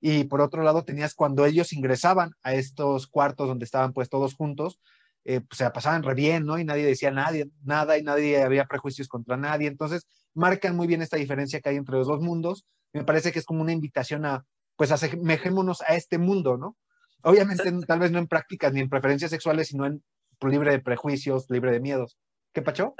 Y 0.00 0.24
por 0.24 0.40
otro 0.40 0.62
lado, 0.62 0.84
tenías 0.84 1.14
cuando 1.14 1.46
ellos 1.46 1.72
ingresaban 1.72 2.32
a 2.42 2.54
estos 2.54 3.06
cuartos 3.06 3.48
donde 3.48 3.64
estaban 3.64 3.92
pues 3.92 4.08
todos 4.08 4.34
juntos, 4.34 4.80
eh, 5.24 5.40
pues 5.40 5.58
se 5.58 5.70
pasaban 5.70 6.02
re 6.02 6.14
bien, 6.14 6.44
¿no? 6.44 6.58
Y 6.58 6.64
nadie 6.64 6.84
decía 6.84 7.12
nadie, 7.12 7.48
nada 7.62 7.96
y 7.96 8.02
nadie 8.02 8.42
había 8.42 8.66
prejuicios 8.66 9.06
contra 9.06 9.36
nadie. 9.36 9.68
Entonces, 9.68 10.06
marcan 10.34 10.74
muy 10.74 10.88
bien 10.88 11.02
esta 11.02 11.16
diferencia 11.16 11.60
que 11.60 11.68
hay 11.68 11.76
entre 11.76 11.96
los 11.96 12.08
dos 12.08 12.20
mundos. 12.20 12.66
Me 12.92 13.04
parece 13.04 13.30
que 13.30 13.38
es 13.38 13.44
como 13.44 13.62
una 13.62 13.72
invitación 13.72 14.26
a, 14.26 14.44
pues, 14.76 14.90
asemejémonos 14.90 15.82
a 15.82 15.94
este 15.94 16.18
mundo, 16.18 16.56
¿no? 16.56 16.76
Obviamente, 17.22 17.72
tal 17.86 18.00
vez 18.00 18.10
no 18.10 18.18
en 18.18 18.26
prácticas 18.26 18.72
ni 18.72 18.80
en 18.80 18.90
preferencias 18.90 19.30
sexuales, 19.30 19.68
sino 19.68 19.86
en 19.86 20.02
libre 20.40 20.72
de 20.72 20.80
prejuicios, 20.80 21.48
libre 21.48 21.70
de 21.70 21.78
miedos. 21.78 22.18
¿Qué 22.52 22.62
pacho? 22.62 22.94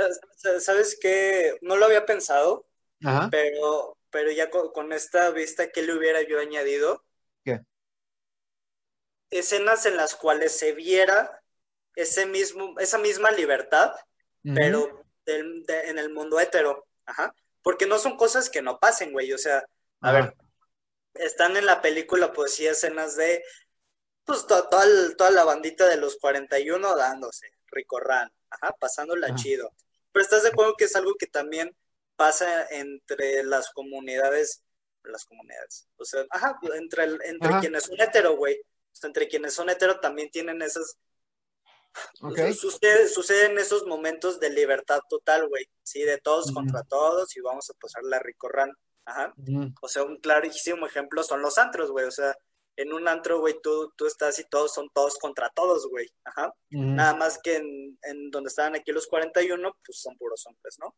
¿Sabes 0.61 0.97
qué? 1.01 1.57
No 1.61 1.77
lo 1.77 1.87
había 1.87 2.07
pensado, 2.07 2.67
pero, 3.31 3.97
pero 4.11 4.31
ya 4.31 4.51
con, 4.51 4.93
esta 4.93 5.31
vista, 5.31 5.71
¿qué 5.71 5.83
le 5.83 5.95
hubiera 5.95 6.23
yo 6.23 6.41
añadido? 6.41 7.05
¿Qué? 7.45 7.61
Escenas 9.31 9.87
en 9.87 9.97
las 9.97 10.15
cuales 10.15 10.57
se 10.57 10.73
viera 10.73 11.43
ese 11.97 12.27
mismo, 12.27 12.79
esa 12.79 12.99
misma 12.99 13.31
libertad, 13.31 13.93
pero 14.43 15.05
en 15.27 15.99
el 15.99 16.11
mundo 16.11 16.41
hetero. 16.41 16.87
Ajá. 17.07 17.35
Porque 17.63 17.87
no 17.87 17.99
son 17.99 18.17
cosas 18.17 18.51
que 18.51 18.63
no 18.63 18.79
pasen, 18.79 19.13
güey. 19.13 19.33
O 19.33 19.39
sea, 19.39 19.65
a 20.01 20.13
ver, 20.13 20.35
están 21.15 21.57
en 21.57 21.67
la 21.67 21.81
película, 21.83 22.33
pues 22.33 22.55
sí, 22.55 22.67
escenas 22.67 23.17
de, 23.17 23.45
pues 24.25 24.47
toda, 24.47 24.69
toda 24.69 25.31
la 25.31 25.45
bandita 25.45 25.87
de 25.89 25.97
los 25.97 26.17
41 26.17 26.97
dándose, 26.97 27.47
ricorran, 27.69 28.33
ajá, 28.51 28.75
pasándola 28.79 29.35
chido. 29.35 29.73
Pero 30.13 30.25
estás 30.25 30.43
de 30.43 30.51
acuerdo 30.51 30.75
que 30.77 30.85
es 30.85 30.97
algo 30.97 31.15
que 31.15 31.27
también 31.27 31.75
pasa 32.17 32.67
entre 32.71 33.43
las 33.45 33.71
comunidades, 33.71 34.63
las 35.05 35.25
comunidades, 35.25 35.89
o 35.97 36.05
sea, 36.05 36.25
ajá, 36.31 36.59
entre, 36.75 37.05
entre 37.05 37.61
quienes 37.61 37.85
son 37.85 38.01
hetero, 38.01 38.37
güey, 38.37 38.61
entre 39.03 39.29
quienes 39.29 39.55
son 39.55 39.69
hetero 39.69 39.99
también 40.01 40.31
tienen 40.31 40.63
esas, 40.63 40.97
okay. 42.21 42.53
sucede, 42.55 43.09
suceden 43.09 43.59
esos 43.59 43.87
momentos 43.87 44.39
de 44.39 44.51
libertad 44.51 45.01
total, 45.09 45.49
güey, 45.49 45.67
sí, 45.83 46.03
de 46.03 46.19
todos 46.19 46.53
contra 46.53 46.83
todos 46.85 47.37
y 47.37 47.41
vamos 47.41 47.69
a 47.71 47.75
pasar 47.75 48.05
la 48.05 48.19
ricorran, 48.21 48.73
ajá, 49.05 49.35
o 49.81 49.89
sea, 49.89 50.05
un 50.05 50.19
clarísimo 50.19 50.87
ejemplo 50.87 51.23
son 51.23 51.43
los 51.43 51.59
antros, 51.59 51.91
güey, 51.91 52.07
o 52.07 52.13
sea, 52.13 52.37
en 52.77 52.93
un 52.93 53.07
antro, 53.07 53.41
güey, 53.41 53.57
tú, 53.63 53.93
tú 53.97 54.07
estás 54.07 54.39
y 54.39 54.45
todos 54.45 54.73
son 54.73 54.89
todos 54.95 55.19
contra 55.19 55.51
todos, 55.51 55.87
güey. 55.89 56.09
Ajá. 56.25 56.55
Nada 56.71 57.15
más 57.15 57.39
que 57.43 57.57
en, 57.57 57.99
en, 58.03 58.31
donde 58.31 58.49
estaban 58.49 58.75
aquí 58.75 58.93
los 58.93 59.07
41, 59.07 59.77
pues 59.85 60.01
son 60.01 60.17
puros 60.17 60.47
hombres, 60.47 60.79
¿no? 60.79 60.95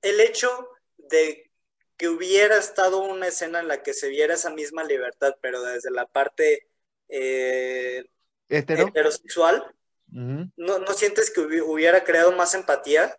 El 0.00 0.20
hecho 0.20 0.68
de 0.96 1.50
que 1.96 2.08
hubiera 2.08 2.56
estado 2.56 2.98
una 3.00 3.26
escena 3.26 3.60
en 3.60 3.68
la 3.68 3.82
que 3.82 3.92
se 3.92 4.08
viera 4.08 4.34
esa 4.34 4.50
misma 4.50 4.84
libertad, 4.84 5.36
pero 5.40 5.62
desde 5.62 5.90
la 5.90 6.06
parte 6.06 6.68
eh, 7.08 8.04
heterosexual, 8.48 9.74
¿no, 10.06 10.78
¿no, 10.78 10.92
sientes 10.94 11.30
que 11.30 11.40
hubiera 11.40 12.04
creado 12.04 12.32
más 12.32 12.54
empatía? 12.54 13.18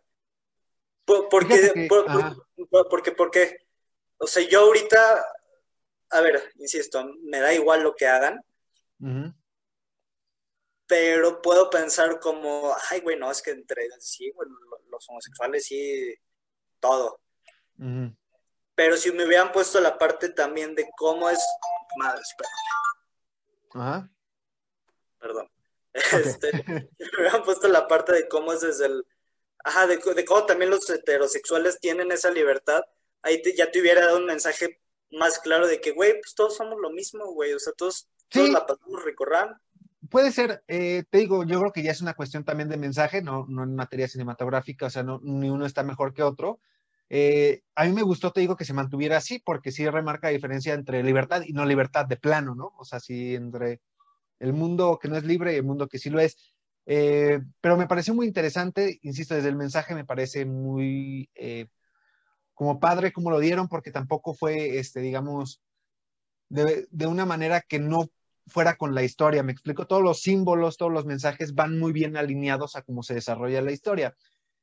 porque, 1.29 1.88
porque, 2.89 3.12
porque, 3.12 3.67
o 4.17 4.27
sea, 4.27 4.47
yo 4.47 4.62
ahorita, 4.62 5.25
a 6.12 6.21
ver, 6.21 6.41
insisto, 6.60 7.03
me 7.23 7.39
da 7.39 7.53
igual 7.53 7.84
lo 7.84 7.95
que 7.95 8.08
hagan, 8.08 8.43
pero 10.89 11.39
puedo 11.39 11.69
pensar 11.69 12.19
como, 12.19 12.75
ay, 12.89 13.02
güey, 13.02 13.15
no, 13.15 13.30
es 13.30 13.43
que 13.43 13.52
entre, 13.52 13.88
sí, 13.99 14.32
güey, 14.32 14.49
los 14.89 15.08
homosexuales 15.08 15.63
sí, 15.63 16.15
todo. 16.80 17.21
Pero 18.73 18.97
si 18.97 19.12
me 19.12 19.23
hubieran 19.23 19.52
puesto 19.52 19.80
la 19.80 19.99
parte 19.99 20.30
también 20.30 20.73
de 20.73 20.89
cómo 20.97 21.30
es, 21.30 21.39
madre, 21.97 22.21
espera. 22.21 22.49
Ajá. 23.75 24.10
Este, 25.93 26.63
me 26.67 27.28
habían 27.28 27.43
puesto 27.43 27.67
la 27.67 27.88
parte 27.88 28.13
de 28.13 28.28
cómo 28.28 28.54
es 28.54 28.62
desde 28.62 28.86
el, 28.86 29.06
ajá, 29.63 29.86
de, 29.86 29.99
cómo 29.99 30.45
también 30.45 30.71
los 30.71 30.89
heterosexuales 30.89 31.80
tienen 31.80 32.12
esa 32.12 32.32
libertad, 32.32 32.84
ahí 33.21 33.41
ya 33.56 33.69
te 33.69 33.82
hubiera 33.82 34.06
dado 34.06 34.17
un 34.17 34.25
mensaje 34.25 34.80
más 35.12 35.39
claro 35.39 35.67
de 35.67 35.82
que, 35.82 35.91
güey, 35.91 36.13
pues 36.21 36.36
todos 36.36 36.56
somos 36.56 36.80
lo 36.80 36.89
mismo, 36.89 37.25
güey, 37.34 37.54
o 37.54 37.60
sea, 37.60 37.73
todos, 37.73 38.08
todos 38.30 38.49
la 38.49 38.65
pasamos 38.65 39.04
recorran. 39.04 39.60
Puede 40.09 40.31
ser, 40.31 40.63
eh, 40.67 41.03
te 41.09 41.19
digo, 41.19 41.43
yo 41.43 41.59
creo 41.59 41.71
que 41.71 41.83
ya 41.83 41.91
es 41.91 42.01
una 42.01 42.13
cuestión 42.13 42.43
también 42.43 42.69
de 42.69 42.77
mensaje, 42.77 43.21
no, 43.21 43.45
no 43.47 43.63
en 43.63 43.75
materia 43.75 44.07
cinematográfica, 44.07 44.87
o 44.87 44.89
sea, 44.89 45.03
no, 45.03 45.19
ni 45.23 45.49
uno 45.49 45.65
está 45.65 45.83
mejor 45.83 46.13
que 46.13 46.23
otro. 46.23 46.59
Eh, 47.09 47.63
a 47.75 47.85
mí 47.85 47.93
me 47.93 48.03
gustó, 48.03 48.31
te 48.31 48.41
digo, 48.41 48.55
que 48.55 48.65
se 48.65 48.73
mantuviera 48.73 49.17
así, 49.17 49.39
porque 49.39 49.71
sí 49.71 49.87
remarca 49.87 50.27
la 50.27 50.33
diferencia 50.33 50.73
entre 50.73 51.03
libertad 51.03 51.43
y 51.45 51.53
no 51.53 51.65
libertad 51.65 52.05
de 52.05 52.17
plano, 52.17 52.55
¿no? 52.55 52.73
O 52.77 52.85
sea, 52.85 52.99
sí 52.99 53.35
entre 53.35 53.81
el 54.39 54.53
mundo 54.53 54.99
que 55.01 55.09
no 55.09 55.17
es 55.17 55.23
libre 55.23 55.53
y 55.53 55.57
el 55.57 55.63
mundo 55.63 55.87
que 55.87 55.99
sí 55.99 56.09
lo 56.09 56.19
es. 56.19 56.53
Eh, 56.85 57.41
pero 57.61 57.77
me 57.77 57.87
pareció 57.87 58.13
muy 58.15 58.27
interesante, 58.27 58.99
insisto, 59.03 59.35
desde 59.35 59.49
el 59.49 59.55
mensaje 59.55 59.95
me 59.95 60.05
parece 60.05 60.45
muy 60.45 61.29
como 62.53 62.79
padre 62.79 63.13
como 63.13 63.31
lo 63.31 63.39
dieron, 63.39 63.69
porque 63.69 63.91
tampoco 63.91 64.33
fue, 64.33 64.79
este, 64.79 64.99
digamos, 64.99 65.61
de, 66.49 66.87
de, 66.91 67.07
una 67.07 67.25
manera 67.25 67.61
que 67.61 67.79
no 67.79 68.09
fuera 68.49 68.75
con 68.75 68.93
la 68.95 69.03
historia. 69.03 69.43
Me 69.43 69.51
explico, 69.51 69.88
todos 69.88 70.03
los 70.03 70.21
símbolos, 70.21 70.77
todos 70.77 70.91
los 70.91 71.05
mensajes 71.05 71.55
van 71.55 71.79
muy 71.79 71.91
bien 71.93 72.17
alineados 72.17 72.75
a 72.75 72.81
cómo 72.81 73.03
se 73.03 73.13
desarrolla 73.13 73.62
la 73.62 73.71
historia. 73.71 74.15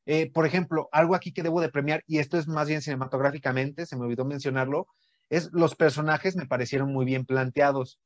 Eh, 0.06 0.30
por 0.30 0.46
ejemplo, 0.46 0.88
algo 0.92 1.14
aquí 1.14 1.32
que 1.32 1.42
debo 1.42 1.60
de 1.60 1.68
premiar, 1.68 2.04
y 2.06 2.18
esto 2.18 2.38
es 2.38 2.46
más 2.46 2.68
bien 2.68 2.80
cinematográficamente, 2.82 3.86
se 3.86 3.96
me 3.96 4.04
olvidó 4.04 4.24
mencionarlo, 4.24 4.86
es 5.30 5.50
los 5.52 5.74
personajes 5.74 6.36
me 6.36 6.46
parecieron 6.46 6.92
muy 6.92 7.04
bien 7.04 7.26
planteados. 7.26 7.98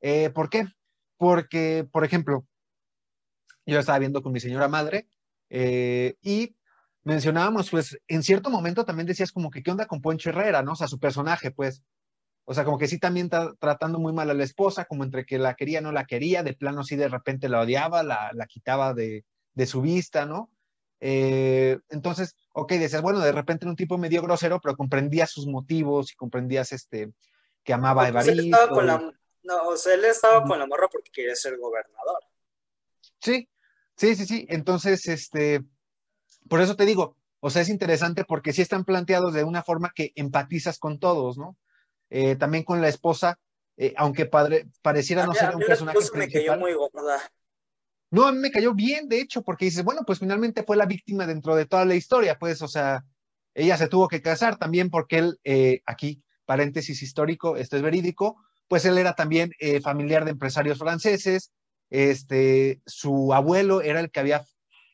Eh, 0.00 0.30
¿Por 0.30 0.48
qué? 0.48 0.66
Porque, 1.18 1.86
por 1.90 2.04
ejemplo, 2.04 2.46
yo 3.66 3.78
estaba 3.78 3.98
viendo 3.98 4.22
con 4.22 4.32
mi 4.32 4.40
señora 4.40 4.68
madre 4.68 5.08
eh, 5.50 6.16
y 6.22 6.56
mencionábamos, 7.02 7.70
pues, 7.70 7.98
en 8.08 8.22
cierto 8.22 8.50
momento 8.50 8.84
también 8.84 9.06
decías 9.06 9.32
como 9.32 9.50
que, 9.50 9.62
¿qué 9.62 9.70
onda 9.70 9.86
con 9.86 10.00
Poncho 10.00 10.30
Herrera, 10.30 10.62
no? 10.62 10.72
O 10.72 10.76
sea, 10.76 10.88
su 10.88 10.98
personaje, 10.98 11.50
pues. 11.50 11.82
O 12.46 12.52
sea, 12.52 12.64
como 12.64 12.78
que 12.78 12.88
sí 12.88 12.98
también 12.98 13.26
está 13.26 13.54
tratando 13.58 13.98
muy 13.98 14.12
mal 14.12 14.30
a 14.30 14.34
la 14.34 14.44
esposa, 14.44 14.84
como 14.84 15.02
entre 15.04 15.24
que 15.24 15.38
la 15.38 15.54
quería, 15.54 15.80
no 15.80 15.92
la 15.92 16.04
quería, 16.04 16.42
de 16.42 16.54
plano 16.54 16.84
sí 16.84 16.96
de 16.96 17.08
repente 17.08 17.48
la 17.48 17.60
odiaba, 17.60 18.02
la, 18.02 18.30
la 18.34 18.46
quitaba 18.46 18.92
de, 18.92 19.24
de, 19.54 19.66
su 19.66 19.80
vista, 19.80 20.26
¿no? 20.26 20.50
Eh, 21.00 21.78
entonces, 21.88 22.36
ok, 22.52 22.72
decías, 22.72 23.02
bueno, 23.02 23.20
de 23.20 23.32
repente 23.32 23.64
era 23.64 23.70
un 23.70 23.76
tipo 23.76 23.96
medio 23.96 24.22
grosero, 24.22 24.60
pero 24.60 24.76
comprendías 24.76 25.30
sus 25.30 25.46
motivos 25.46 26.12
y 26.12 26.16
comprendías 26.16 26.72
este, 26.72 27.12
que 27.62 27.72
amaba 27.72 28.06
a 28.06 28.12
pues 28.12 28.28
Evaristo. 28.28 29.12
no, 29.42 29.68
o 29.68 29.76
sea, 29.76 29.94
él 29.94 30.04
estaba 30.04 30.44
con 30.44 30.58
la 30.58 30.66
morra 30.66 30.88
porque 30.88 31.10
quería 31.10 31.34
ser 31.34 31.56
gobernador. 31.56 32.24
Sí, 33.20 33.48
sí, 33.96 34.14
sí, 34.16 34.26
sí. 34.26 34.46
Entonces, 34.50 35.06
este, 35.08 35.64
por 36.48 36.60
eso 36.60 36.76
te 36.76 36.84
digo, 36.84 37.16
o 37.40 37.50
sea, 37.50 37.62
es 37.62 37.70
interesante 37.70 38.24
porque 38.24 38.52
sí 38.52 38.60
están 38.62 38.84
planteados 38.84 39.32
de 39.32 39.44
una 39.44 39.62
forma 39.62 39.92
que 39.94 40.12
empatizas 40.14 40.78
con 40.78 40.98
todos, 40.98 41.38
¿no? 41.38 41.56
Eh, 42.10 42.36
también 42.36 42.64
con 42.64 42.80
la 42.80 42.88
esposa, 42.88 43.38
eh, 43.76 43.94
aunque 43.96 44.26
padre, 44.26 44.66
pareciera 44.82 45.26
no 45.26 45.34
ser 45.34 45.54
un 45.54 45.62
personaje 45.62 45.98
me 46.14 46.30
cayó 46.30 46.56
muy 46.56 46.74
gorda. 46.74 47.20
No, 48.10 48.26
a 48.26 48.32
mí 48.32 48.38
me 48.38 48.50
cayó 48.50 48.74
bien, 48.74 49.08
de 49.08 49.20
hecho, 49.20 49.42
porque 49.42 49.64
dices, 49.64 49.82
bueno, 49.82 50.02
pues 50.06 50.20
finalmente 50.20 50.62
fue 50.62 50.76
la 50.76 50.86
víctima 50.86 51.26
dentro 51.26 51.56
de 51.56 51.66
toda 51.66 51.84
la 51.84 51.96
historia, 51.96 52.38
pues, 52.38 52.62
o 52.62 52.68
sea, 52.68 53.04
ella 53.54 53.76
se 53.76 53.88
tuvo 53.88 54.08
que 54.08 54.22
casar 54.22 54.56
también 54.56 54.90
porque 54.90 55.18
él, 55.18 55.40
eh, 55.42 55.80
aquí, 55.86 56.22
paréntesis 56.44 57.02
histórico, 57.02 57.56
esto 57.56 57.76
es 57.76 57.82
verídico, 57.82 58.36
pues 58.68 58.84
él 58.84 58.98
era 58.98 59.14
también 59.14 59.50
familiar 59.82 60.24
de 60.24 60.30
empresarios 60.30 60.78
franceses, 60.78 61.52
este, 61.90 62.80
su 62.86 63.34
abuelo 63.34 63.82
era 63.82 64.00
el 64.00 64.10
que 64.10 64.20
había 64.20 64.44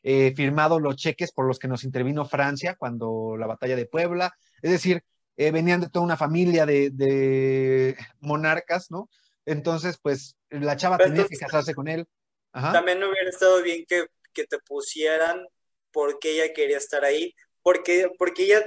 eh, 0.03 0.33
firmado 0.35 0.79
los 0.79 0.95
cheques 0.95 1.31
por 1.31 1.45
los 1.45 1.59
que 1.59 1.67
nos 1.67 1.83
intervino 1.83 2.25
Francia 2.25 2.75
cuando 2.75 3.35
la 3.37 3.45
batalla 3.45 3.75
de 3.75 3.85
Puebla. 3.85 4.33
Es 4.61 4.71
decir, 4.71 5.03
eh, 5.37 5.51
venían 5.51 5.81
de 5.81 5.89
toda 5.89 6.05
una 6.05 6.17
familia 6.17 6.65
de, 6.65 7.97
monarcas, 8.19 8.91
¿no? 8.91 9.09
Entonces, 9.45 9.97
pues 10.01 10.35
la 10.49 10.75
chava 10.75 10.97
tenía 10.97 11.25
que 11.27 11.37
casarse 11.37 11.73
con 11.73 11.87
él. 11.87 12.07
También 12.51 12.99
no 12.99 13.09
hubiera 13.09 13.29
estado 13.29 13.61
bien 13.61 13.85
que, 13.85 14.07
te 14.33 14.59
pusieran 14.59 15.45
porque 15.91 16.31
ella 16.31 16.53
quería 16.53 16.77
estar 16.77 17.03
ahí, 17.03 17.35
porque, 17.61 18.09
porque 18.17 18.43
ella, 18.43 18.63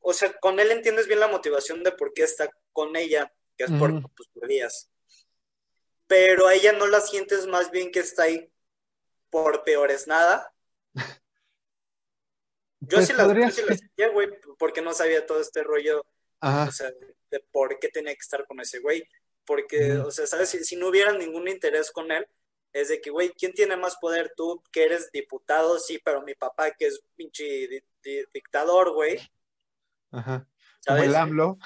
o 0.00 0.12
sea, 0.12 0.32
con 0.38 0.60
él 0.60 0.70
entiendes 0.70 1.06
bien 1.06 1.20
la 1.20 1.28
motivación 1.28 1.82
de 1.82 1.92
por 1.92 2.12
qué 2.12 2.22
está 2.24 2.50
con 2.72 2.94
ella, 2.96 3.32
que 3.56 3.64
es 3.64 3.70
por, 3.70 3.90
pues, 4.14 4.28
por 4.32 4.48
días. 4.48 4.90
Pero 6.06 6.46
a 6.46 6.54
ella 6.54 6.72
no 6.72 6.86
la 6.86 7.00
sientes 7.00 7.46
más 7.46 7.70
bien 7.70 7.90
que 7.90 8.00
está 8.00 8.24
ahí 8.24 8.50
por 9.30 9.64
peores 9.64 10.06
nada. 10.06 10.52
Yo 12.84 12.98
pues 12.98 13.06
sí 13.06 13.12
la, 13.12 13.50
sentía, 13.50 14.08
güey, 14.08 14.28
porque 14.58 14.82
no 14.82 14.92
sabía 14.92 15.24
todo 15.24 15.40
este 15.40 15.62
rollo, 15.62 16.04
o 16.40 16.72
sea, 16.72 16.90
de, 17.30 17.40
por 17.52 17.78
qué 17.78 17.88
tenía 17.88 18.12
que 18.12 18.20
estar 18.20 18.44
con 18.46 18.60
ese 18.60 18.80
güey. 18.80 19.08
Porque, 19.44 19.92
o 19.94 20.10
sea, 20.10 20.26
¿sabes? 20.26 20.50
Si, 20.50 20.76
no 20.76 20.88
hubiera 20.88 21.12
ningún 21.12 21.48
interés 21.48 21.90
con 21.92 22.10
él, 22.10 22.26
es 22.72 22.88
de 22.88 23.00
que, 23.00 23.10
güey, 23.10 23.30
¿quién 23.30 23.52
tiene 23.52 23.76
más 23.76 23.96
poder? 23.96 24.32
Tú, 24.36 24.62
que 24.72 24.84
eres 24.84 25.10
diputado, 25.12 25.78
sí, 25.78 26.00
pero 26.04 26.22
mi 26.22 26.34
papá, 26.34 26.72
que 26.72 26.86
es 26.86 27.00
pinche 27.14 27.84
dictador, 28.32 28.92
güey. 28.92 29.20
Ajá. 30.10 30.46
Como 30.84 31.02
el 31.02 31.14
AMLO. 31.14 31.58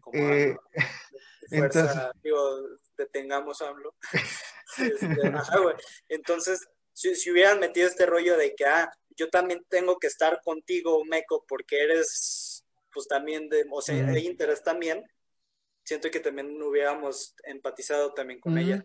Como 0.00 0.32
eh, 0.32 0.56
Fuerza, 1.48 2.12
digo, 2.22 2.60
detengamos 2.96 3.62
AMLO. 3.62 3.94
Este, 4.78 5.28
ajá, 5.28 5.58
güey. 5.58 5.74
Entonces, 6.08 6.68
si, 6.92 7.30
hubieran 7.30 7.60
metido 7.60 7.86
este 7.88 8.06
rollo 8.06 8.36
de 8.36 8.54
que, 8.54 8.66
ah, 8.66 8.90
yo 9.16 9.28
también 9.28 9.64
tengo 9.68 9.98
que 9.98 10.06
estar 10.06 10.40
contigo, 10.42 11.04
Meco, 11.04 11.44
porque 11.48 11.82
eres, 11.82 12.64
pues 12.92 13.08
también 13.08 13.48
de, 13.48 13.66
o 13.70 13.80
sea, 13.80 14.08
hay 14.08 14.26
interés 14.26 14.62
también, 14.62 15.04
siento 15.84 16.10
que 16.10 16.20
también 16.20 16.60
hubiéramos 16.62 17.34
empatizado 17.44 18.12
también 18.12 18.40
con 18.40 18.58
ella. 18.58 18.84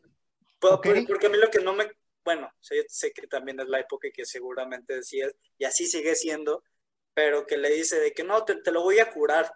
Porque, 0.59 0.89
a 0.89 1.29
mí 1.29 1.37
lo 1.37 1.49
que 1.49 1.59
no 1.59 1.73
me, 1.73 1.91
bueno, 2.23 2.51
sé, 2.59 2.85
sé 2.87 3.11
que 3.11 3.27
también 3.27 3.59
es 3.59 3.67
la 3.67 3.79
época 3.79 4.09
que 4.13 4.25
seguramente 4.25 4.95
decías, 4.95 5.33
y 5.57 5.65
así 5.65 5.87
sigue 5.87 6.15
siendo, 6.15 6.63
pero 7.13 7.45
que 7.45 7.57
le 7.57 7.69
dice 7.71 7.99
de 7.99 8.13
que 8.13 8.23
no, 8.23 8.45
te, 8.45 8.71
lo 8.71 8.83
voy 8.83 8.99
a 8.99 9.11
curar. 9.11 9.51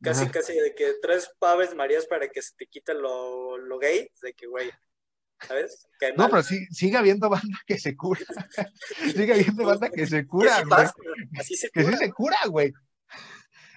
Casi, 0.00 0.28
casi 0.30 0.54
de 0.54 0.76
que 0.76 0.94
tres 1.02 1.28
paves 1.40 1.74
marías 1.74 2.06
para 2.06 2.28
que 2.28 2.40
se 2.40 2.54
te 2.54 2.68
quite 2.68 2.94
lo, 2.94 3.58
lo 3.58 3.80
gay, 3.80 4.08
de 4.22 4.32
que, 4.32 4.46
güey, 4.46 4.70
¿sabes? 5.46 5.86
No, 6.16 6.28
pero 6.28 6.42
sí, 6.42 6.66
sigue 6.70 6.96
habiendo 6.96 7.28
banda 7.28 7.58
que 7.66 7.78
se 7.78 7.96
cura. 7.96 8.20
sigue 9.14 9.32
habiendo 9.32 9.64
banda 9.64 9.90
que 9.90 10.06
se 10.06 10.26
cura, 10.26 10.62
güey. 10.64 10.86
Así 11.38 11.56
se 11.56 11.70
cura. 11.70 11.84
Que 11.84 11.92
sí 11.92 11.98
se 11.98 12.12
cura, 12.12 12.38
güey. 12.48 12.72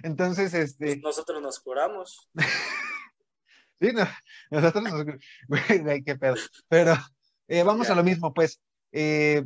Entonces, 0.04 0.54
este. 0.54 0.86
Pues 0.86 1.02
nosotros 1.02 1.42
nos 1.42 1.60
curamos. 1.60 2.30
sí, 3.80 3.92
no, 3.94 4.08
nosotros 4.50 4.84
nos 4.84 5.06
Güey, 5.48 6.04
qué 6.04 6.16
pedo. 6.16 6.36
Pero 6.68 6.96
eh, 7.48 7.64
vamos 7.64 7.90
a 7.90 7.96
lo 7.96 8.04
mismo, 8.04 8.34
pues. 8.34 8.60
Eh, 8.92 9.44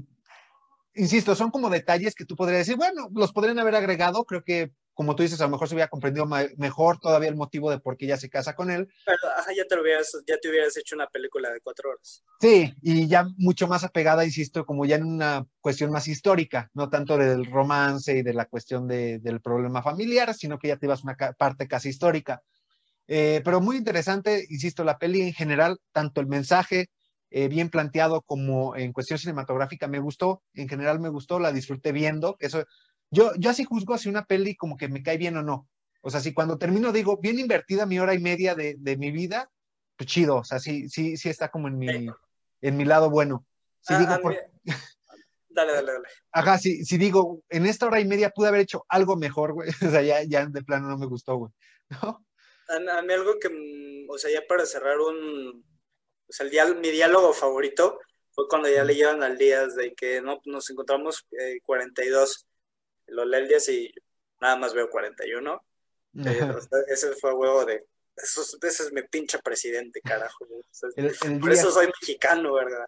insisto, 0.96 1.36
son 1.36 1.52
como 1.52 1.70
detalles 1.70 2.16
que 2.16 2.26
tú 2.26 2.36
podrías 2.36 2.60
decir, 2.60 2.78
bueno, 2.78 3.10
los 3.14 3.32
podrían 3.32 3.60
haber 3.60 3.76
agregado, 3.76 4.24
creo 4.26 4.44
que 4.44 4.72
como 4.96 5.16
tú 5.16 5.24
dices, 5.24 5.42
a 5.42 5.44
lo 5.44 5.52
mejor 5.52 5.68
se 5.68 5.76
hubiera 5.76 5.90
comprendido 5.90 6.26
mejor 6.58 7.00
todavía 7.00 7.28
el 7.28 7.36
motivo 7.36 7.70
de 7.70 7.80
por 7.80 7.98
qué 7.98 8.06
ella 8.06 8.18
se 8.18 8.30
casa 8.30 8.56
con 8.56 8.72
él. 8.72 8.88
Pero, 9.06 9.18
ajá, 9.38 9.52
ya 9.56 9.66
te, 9.68 9.80
hubieras, 9.80 10.18
ya 10.26 10.38
te 10.40 10.50
hubieras 10.50 10.76
hecho 10.78 10.96
una 10.96 11.08
película 11.08 11.52
de 11.52 11.60
cuatro 11.60 11.92
horas. 11.92 12.24
Sí, 12.40 12.74
y 12.82 13.08
ya 13.08 13.28
mucho 13.38 13.68
más 13.68 13.84
apegada, 13.84 14.24
insisto, 14.24 14.66
como 14.66 14.86
ya 14.86 14.96
en 14.96 15.04
una 15.04 15.46
cuestión 15.60 15.92
más 15.92 16.08
histórica, 16.08 16.72
no 16.74 16.90
tanto 16.90 17.18
del 17.18 17.46
romance 17.46 18.18
y 18.18 18.24
de 18.24 18.34
la 18.34 18.46
cuestión 18.46 18.88
de, 18.88 19.20
del 19.20 19.42
problema 19.42 19.84
familiar, 19.84 20.34
sino 20.34 20.58
que 20.58 20.70
ya 20.70 20.78
te 20.78 20.86
ibas 20.86 21.04
una 21.04 21.16
parte 21.38 21.68
casi 21.68 21.90
histórica. 21.90 22.42
Eh, 23.08 23.42
pero 23.44 23.60
muy 23.60 23.76
interesante, 23.76 24.46
insisto, 24.50 24.86
la 24.86 24.98
peli 24.98 25.22
en 25.22 25.34
general, 25.34 25.78
tanto 25.92 26.22
el 26.22 26.28
mensaje 26.28 26.90
eh, 27.30 27.50
bien 27.50 27.70
planteado 27.70 28.22
como 28.22 28.78
en 28.78 28.94
cuestión 28.94 29.20
cinematográfica 29.20 29.88
me 29.88 30.00
gustó, 30.00 30.42
en 30.54 30.70
general 30.70 31.02
me 31.02 31.10
gustó, 31.10 31.38
la 31.38 31.52
disfruté 31.52 31.92
viendo, 31.92 32.38
eso 32.40 32.66
yo, 33.12 33.32
yo 33.38 33.50
así 33.50 33.64
juzgo 33.64 33.98
si 33.98 34.10
una 34.10 34.26
peli 34.26 34.56
como 34.56 34.78
que 34.78 34.88
me 34.88 35.04
cae 35.04 35.18
bien 35.18 35.38
o 35.38 35.44
no. 35.44 35.68
O 36.02 36.10
sea, 36.10 36.20
si 36.20 36.34
cuando 36.34 36.58
termino 36.58 36.92
digo, 36.92 37.18
bien 37.18 37.40
invertida 37.40 37.86
mi 37.86 38.00
hora 38.00 38.14
y 38.14 38.20
media 38.20 38.54
de, 38.54 38.76
de 38.78 38.98
mi 38.98 39.12
vida, 39.12 39.50
pues 39.98 40.10
chido. 40.10 40.38
O 40.38 40.44
sea, 40.44 40.60
sí, 40.60 40.90
sí, 40.90 41.18
sí 41.18 41.30
está 41.30 41.50
como 41.50 41.68
en 41.68 41.78
mi, 41.78 42.08
en 42.62 42.78
mi 42.78 42.86
lado 42.86 43.10
bueno. 43.10 43.46
Si 43.82 43.94
ah, 43.94 44.00
digo, 44.00 44.32
Dale, 45.56 45.72
dale, 45.72 45.94
dale. 45.94 46.08
Ajá, 46.34 46.58
si, 46.58 46.84
si 46.84 46.98
digo, 46.98 47.42
en 47.50 47.66
esta 47.66 47.86
hora 47.86 48.02
y 48.02 48.06
media 48.06 48.30
pude 48.30 48.50
haber 48.50 48.62
hecho 48.62 48.86
algo 48.90 49.16
mejor, 49.16 49.54
güey. 49.54 49.70
O 49.88 49.90
sea, 49.90 50.02
ya, 50.02 50.22
ya 50.24 50.46
de 50.46 50.62
plano 50.64 50.90
no 50.90 50.98
me 50.98 51.06
gustó, 51.06 51.38
güey. 51.38 51.52
¿No? 51.90 52.26
A, 52.68 53.02
mí 53.02 53.14
algo 53.14 53.40
que, 53.40 53.50
mm, 53.50 54.10
o 54.10 54.18
sea, 54.18 54.32
ya 54.32 54.46
para 54.48 54.66
cerrar 54.66 55.00
un, 55.00 55.64
o 56.28 56.34
sea, 56.34 56.46
el 56.46 56.80
mi 56.80 56.90
diálogo 56.92 57.32
favorito 57.32 58.00
fue 58.32 58.48
cuando 58.50 58.68
ya 58.70 58.84
le 58.84 58.96
llevan 58.96 59.24
al 59.24 59.38
día 59.38 59.66
de 59.68 59.94
que 59.94 60.22
no, 60.22 60.42
nos 60.46 60.70
encontramos 60.70 61.26
eh, 61.40 61.60
42 61.64 62.46
lo 63.08 63.26
leo 63.26 63.42
el 63.42 63.48
día 63.48 63.58
y 63.68 63.94
nada 64.42 64.56
más 64.58 64.74
veo 64.74 64.90
41. 64.90 65.66
Eh, 66.18 66.40
ese 66.88 67.14
fue 67.16 67.34
huevo 67.34 67.66
de. 67.66 67.86
ese 68.16 68.84
es 68.84 68.94
mi 68.94 69.02
pinche 69.04 69.38
presidente, 69.40 70.00
carajo. 70.00 70.46
por 71.42 71.52
eso 71.52 71.72
soy 71.72 71.88
mexicano, 71.88 72.54
¿verdad? 72.54 72.88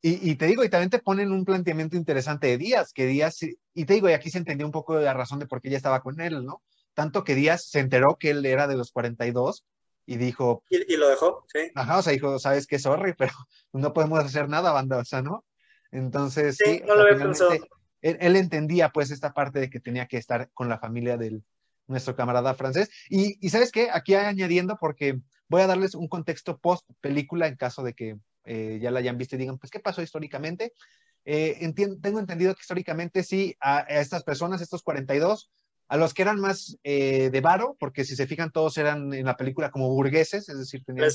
Y, 0.00 0.36
te 0.36 0.46
digo, 0.46 0.62
y 0.62 0.68
también 0.68 0.90
te 0.90 1.00
ponen 1.00 1.32
un 1.32 1.44
planteamiento 1.44 1.96
interesante 1.96 2.46
de 2.46 2.58
Díaz, 2.58 2.92
que 2.92 3.06
Díaz, 3.06 3.38
y 3.74 3.84
te 3.84 3.94
digo, 3.94 4.08
y 4.08 4.12
aquí 4.12 4.30
se 4.30 4.38
entendió 4.38 4.64
un 4.64 4.72
poco 4.72 4.96
de 4.96 5.04
la 5.04 5.12
razón 5.12 5.40
de 5.40 5.46
por 5.46 5.60
qué 5.60 5.68
ella 5.68 5.76
estaba 5.76 6.02
con 6.02 6.20
él, 6.20 6.44
¿no? 6.44 6.62
Tanto 6.94 7.24
que 7.24 7.34
Díaz 7.34 7.68
se 7.68 7.80
enteró 7.80 8.16
que 8.18 8.30
él 8.30 8.46
era 8.46 8.68
de 8.68 8.76
los 8.76 8.92
42 8.92 9.64
y 10.06 10.16
dijo... 10.16 10.62
Y, 10.68 10.96
lo 10.96 11.08
dejó, 11.08 11.44
sí. 11.52 11.72
Ajá, 11.74 11.98
o 11.98 12.02
sea, 12.02 12.12
dijo, 12.12 12.38
sabes 12.38 12.68
qué, 12.68 12.78
sorry, 12.78 13.14
pero 13.18 13.32
no 13.72 13.92
podemos 13.92 14.20
hacer 14.20 14.48
nada, 14.48 14.70
banda, 14.70 14.98
o 14.98 15.04
sea, 15.04 15.20
¿no? 15.20 15.44
Entonces, 15.90 16.56
sí, 16.56 16.80
no 16.86 16.94
lo 16.94 17.02
había 17.02 17.18
pensado. 17.18 17.56
Él, 18.00 18.36
entendía 18.36 18.90
pues 18.90 19.10
esta 19.10 19.32
parte 19.32 19.58
de 19.58 19.70
que 19.70 19.80
tenía 19.80 20.06
que 20.06 20.16
estar 20.16 20.50
con 20.52 20.68
la 20.68 20.78
familia 20.78 21.16
de 21.16 21.40
nuestro 21.86 22.14
camarada 22.14 22.54
francés. 22.54 22.90
Y, 23.08 23.44
y 23.44 23.50
sabes 23.50 23.72
qué, 23.72 23.88
aquí 23.92 24.14
añadiendo, 24.14 24.76
porque 24.78 25.20
voy 25.48 25.62
a 25.62 25.66
darles 25.66 25.94
un 25.94 26.08
contexto 26.08 26.58
post 26.58 26.88
película 27.00 27.46
en 27.46 27.56
caso 27.56 27.82
de 27.82 27.94
que 27.94 28.18
eh, 28.44 28.78
ya 28.80 28.90
la 28.90 29.00
hayan 29.00 29.18
visto 29.18 29.36
y 29.36 29.38
digan, 29.38 29.58
pues, 29.58 29.70
¿qué 29.70 29.80
pasó 29.80 30.02
históricamente? 30.02 30.72
Eh, 31.24 31.72
tengo 32.00 32.18
entendido 32.18 32.54
que 32.54 32.62
históricamente 32.62 33.22
sí, 33.22 33.54
a, 33.60 33.80
estas 33.80 34.24
personas, 34.24 34.62
estos 34.62 34.82
42, 34.82 35.50
a 35.88 35.96
los 35.98 36.14
que 36.14 36.22
eran 36.22 36.40
más 36.40 36.78
eh, 36.82 37.28
de 37.30 37.40
varo, 37.42 37.76
porque 37.78 38.04
si 38.04 38.16
se 38.16 38.26
fijan, 38.26 38.50
todos 38.50 38.78
eran 38.78 39.12
en 39.12 39.26
la 39.26 39.36
película 39.36 39.70
como 39.70 39.90
burgueses, 39.90 40.48
es 40.48 40.58
decir, 40.58 40.82
tenían 40.84 41.10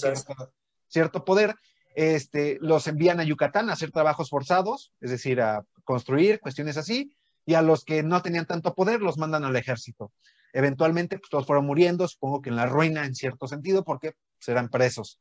cierto, 0.88 1.26
poder, 1.26 1.56
este, 1.96 2.58
los 2.62 2.88
envían 2.88 3.20
a 3.20 3.24
Yucatán 3.24 3.70
a 3.70 3.74
hacer 3.74 3.92
trabajos 3.92 4.30
forzados, 4.30 4.94
es 5.02 5.12
decir, 5.12 5.42
a 5.42 5.66
construir, 5.84 6.40
cuestiones 6.40 6.78
así, 6.78 7.16
y 7.46 7.56
a 7.56 7.62
los 7.62 7.84
que 7.84 8.04
no 8.04 8.22
tenían 8.22 8.46
tanto 8.46 8.74
poder 8.74 9.02
los 9.02 9.18
mandan 9.18 9.44
al 9.44 9.56
ejército. 9.56 10.12
Eventualmente, 10.54 11.18
pues 11.18 11.30
todos 11.30 11.48
fueron 11.48 11.66
muriendo, 11.66 12.08
supongo 12.08 12.42
que 12.42 12.50
en 12.50 12.56
la 12.56 12.68
ruina 12.68 13.06
en 13.06 13.16
cierto 13.16 13.48
sentido, 13.48 13.84
porque 13.84 14.14
serán 14.40 14.70
presos. 14.70 15.20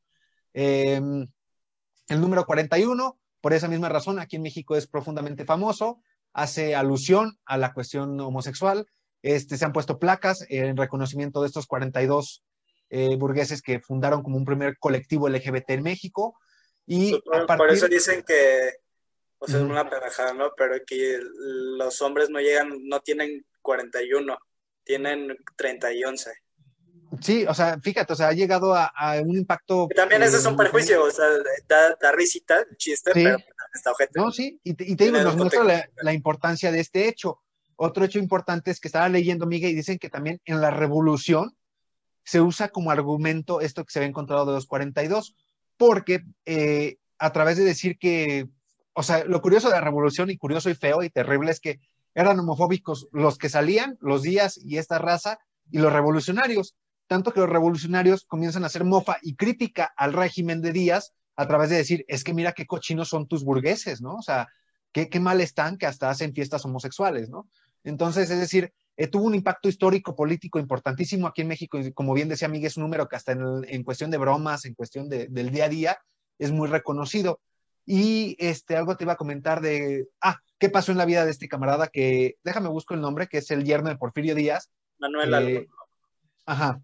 Em, 0.52 1.26
el 2.08 2.20
número 2.20 2.44
41, 2.44 3.18
por 3.40 3.52
esa 3.52 3.68
misma 3.68 3.88
razón, 3.88 4.18
aquí 4.18 4.36
en 4.36 4.42
México 4.42 4.76
es 4.76 4.86
profundamente 4.86 5.44
famoso, 5.44 6.00
hace 6.32 6.74
alusión 6.74 7.38
a 7.46 7.56
la 7.56 7.72
cuestión 7.72 8.20
homosexual. 8.20 8.86
Este, 9.22 9.56
se 9.56 9.64
han 9.64 9.72
puesto 9.72 9.98
placas 9.98 10.44
en 10.48 10.76
reconocimiento 10.76 11.40
de 11.40 11.46
estos 11.46 11.66
42 11.66 12.44
eh, 12.90 13.16
burgueses 13.16 13.62
que 13.62 13.80
fundaron 13.80 14.22
como 14.22 14.36
un 14.36 14.44
primer 14.44 14.78
colectivo 14.78 15.28
LGBT 15.28 15.70
en 15.70 15.82
México. 15.82 16.36
Y 16.86 17.18
por, 17.56 17.70
eso 17.70 17.88
dicen 17.88 18.22
que, 18.22 18.70
o 19.38 19.46
sea, 19.46 19.58
es 19.58 19.62
una 19.62 19.88
pendejada, 19.88 20.34
¿no? 20.34 20.52
Pero 20.56 20.76
que 20.86 21.20
los 21.22 22.02
hombres 22.02 22.28
no 22.28 22.40
llegan, 22.40 22.70
no 22.82 23.00
tienen 23.00 23.46
41, 23.62 24.36
tienen 24.84 25.36
30 25.56 25.92
y 25.92 26.04
11. 26.04 26.32
Sí, 27.20 27.44
o 27.46 27.54
sea, 27.54 27.78
fíjate, 27.80 28.12
o 28.12 28.16
sea, 28.16 28.28
ha 28.28 28.32
llegado 28.32 28.74
a, 28.74 28.90
un 29.24 29.36
impacto. 29.36 29.88
también 29.94 30.22
ese 30.22 30.38
es 30.38 30.46
un 30.46 30.56
perjuicio, 30.56 31.04
o 31.04 31.10
sea, 31.10 31.26
da, 31.68 31.96
da 32.00 32.12
risita, 32.12 32.64
chiste, 32.76 33.10
pero 33.12 33.36
está 33.74 33.90
objeto. 33.92 34.12
No, 34.20 34.32
sí, 34.32 34.60
y 34.64 34.74
te, 34.74 34.84
digo, 34.84 35.18
nos 35.18 35.36
muestra 35.36 35.88
la, 36.02 36.12
importancia 36.12 36.72
de 36.72 36.80
este 36.80 37.08
hecho. 37.08 37.42
Otro 37.76 38.04
hecho 38.04 38.18
importante 38.18 38.70
es 38.70 38.80
que 38.80 38.88
estaba 38.88 39.08
leyendo, 39.08 39.46
Miguel, 39.46 39.72
y 39.72 39.74
dicen 39.74 39.98
que 39.98 40.08
también 40.08 40.40
en 40.44 40.60
la 40.60 40.70
revolución 40.70 41.56
se 42.24 42.40
usa 42.40 42.68
como 42.68 42.90
argumento 42.90 43.60
esto 43.60 43.84
que 43.84 43.92
se 43.92 43.98
había 43.98 44.08
encontrado 44.08 44.46
de 44.46 44.52
los 44.52 44.66
42, 44.66 45.36
porque 45.84 46.22
eh, 46.46 46.98
a 47.18 47.32
través 47.32 47.56
de 47.56 47.64
decir 47.64 47.98
que, 47.98 48.46
o 48.92 49.02
sea, 49.02 49.24
lo 49.24 49.42
curioso 49.42 49.66
de 49.66 49.74
la 49.74 49.80
revolución, 49.80 50.30
y 50.30 50.36
curioso 50.36 50.70
y 50.70 50.76
feo 50.76 51.02
y 51.02 51.10
terrible, 51.10 51.50
es 51.50 51.58
que 51.58 51.80
eran 52.14 52.38
homofóbicos 52.38 53.08
los 53.10 53.36
que 53.36 53.48
salían, 53.48 53.98
los 54.00 54.22
días 54.22 54.60
y 54.62 54.76
esta 54.76 55.00
raza, 55.00 55.40
y 55.72 55.78
los 55.78 55.92
revolucionarios 55.92 56.76
tanto 57.08 57.32
que 57.32 57.40
los 57.40 57.50
revolucionarios 57.50 58.24
comienzan 58.24 58.62
a 58.62 58.68
hacer 58.68 58.84
mofa 58.84 59.16
y 59.22 59.34
crítica 59.34 59.92
al 59.96 60.12
régimen 60.12 60.62
de 60.62 60.72
Díaz 60.72 61.12
a 61.34 61.48
través 61.48 61.68
de 61.68 61.76
decir, 61.76 62.04
es 62.06 62.22
que 62.22 62.32
mira 62.32 62.52
qué 62.52 62.64
cochinos 62.64 63.08
son 63.08 63.26
tus 63.26 63.44
burgueses, 63.44 64.00
¿no? 64.00 64.14
O 64.14 64.22
sea, 64.22 64.46
qué, 64.92 65.08
qué 65.08 65.18
mal 65.18 65.40
están 65.40 65.78
que 65.78 65.86
hasta 65.86 66.10
hacen 66.10 66.32
fiestas 66.32 66.64
homosexuales, 66.64 67.28
¿no? 67.28 67.48
Entonces, 67.82 68.30
es 68.30 68.38
decir, 68.38 68.72
eh, 68.96 69.06
tuvo 69.06 69.24
un 69.24 69.34
impacto 69.34 69.68
histórico, 69.68 70.14
político 70.14 70.58
importantísimo 70.58 71.26
aquí 71.26 71.42
en 71.42 71.48
México, 71.48 71.78
y 71.78 71.92
como 71.92 72.14
bien 72.14 72.28
decía 72.28 72.48
Miguel, 72.48 72.66
es 72.66 72.76
un 72.76 72.84
número 72.84 73.08
que 73.08 73.16
hasta 73.16 73.32
en, 73.32 73.82
cuestión 73.84 74.10
de 74.10 74.18
bromas, 74.18 74.64
en 74.64 74.74
cuestión 74.74 75.08
del 75.08 75.50
día 75.50 75.64
a 75.64 75.68
día, 75.68 75.98
es 76.38 76.52
muy 76.52 76.68
reconocido. 76.68 77.40
Y 77.84 78.36
este, 78.38 78.76
algo 78.76 78.96
te 78.96 79.04
iba 79.04 79.14
a 79.14 79.16
comentar 79.16 79.60
de, 79.60 80.06
ah, 80.20 80.38
¿qué 80.58 80.68
pasó 80.68 80.92
en 80.92 80.98
la 80.98 81.04
vida 81.04 81.24
de 81.24 81.30
este 81.30 81.48
camarada 81.48 81.88
que, 81.88 82.36
déjame 82.44 82.68
busco 82.68 82.94
el 82.94 83.00
nombre, 83.00 83.26
que 83.26 83.38
es 83.38 83.50
el 83.50 83.64
yerno 83.64 83.88
de 83.88 83.96
Porfirio 83.96 84.34
Díaz? 84.34 84.70
Manuel 84.98 85.34
eh, 85.34 85.68
Ajá, 86.46 86.80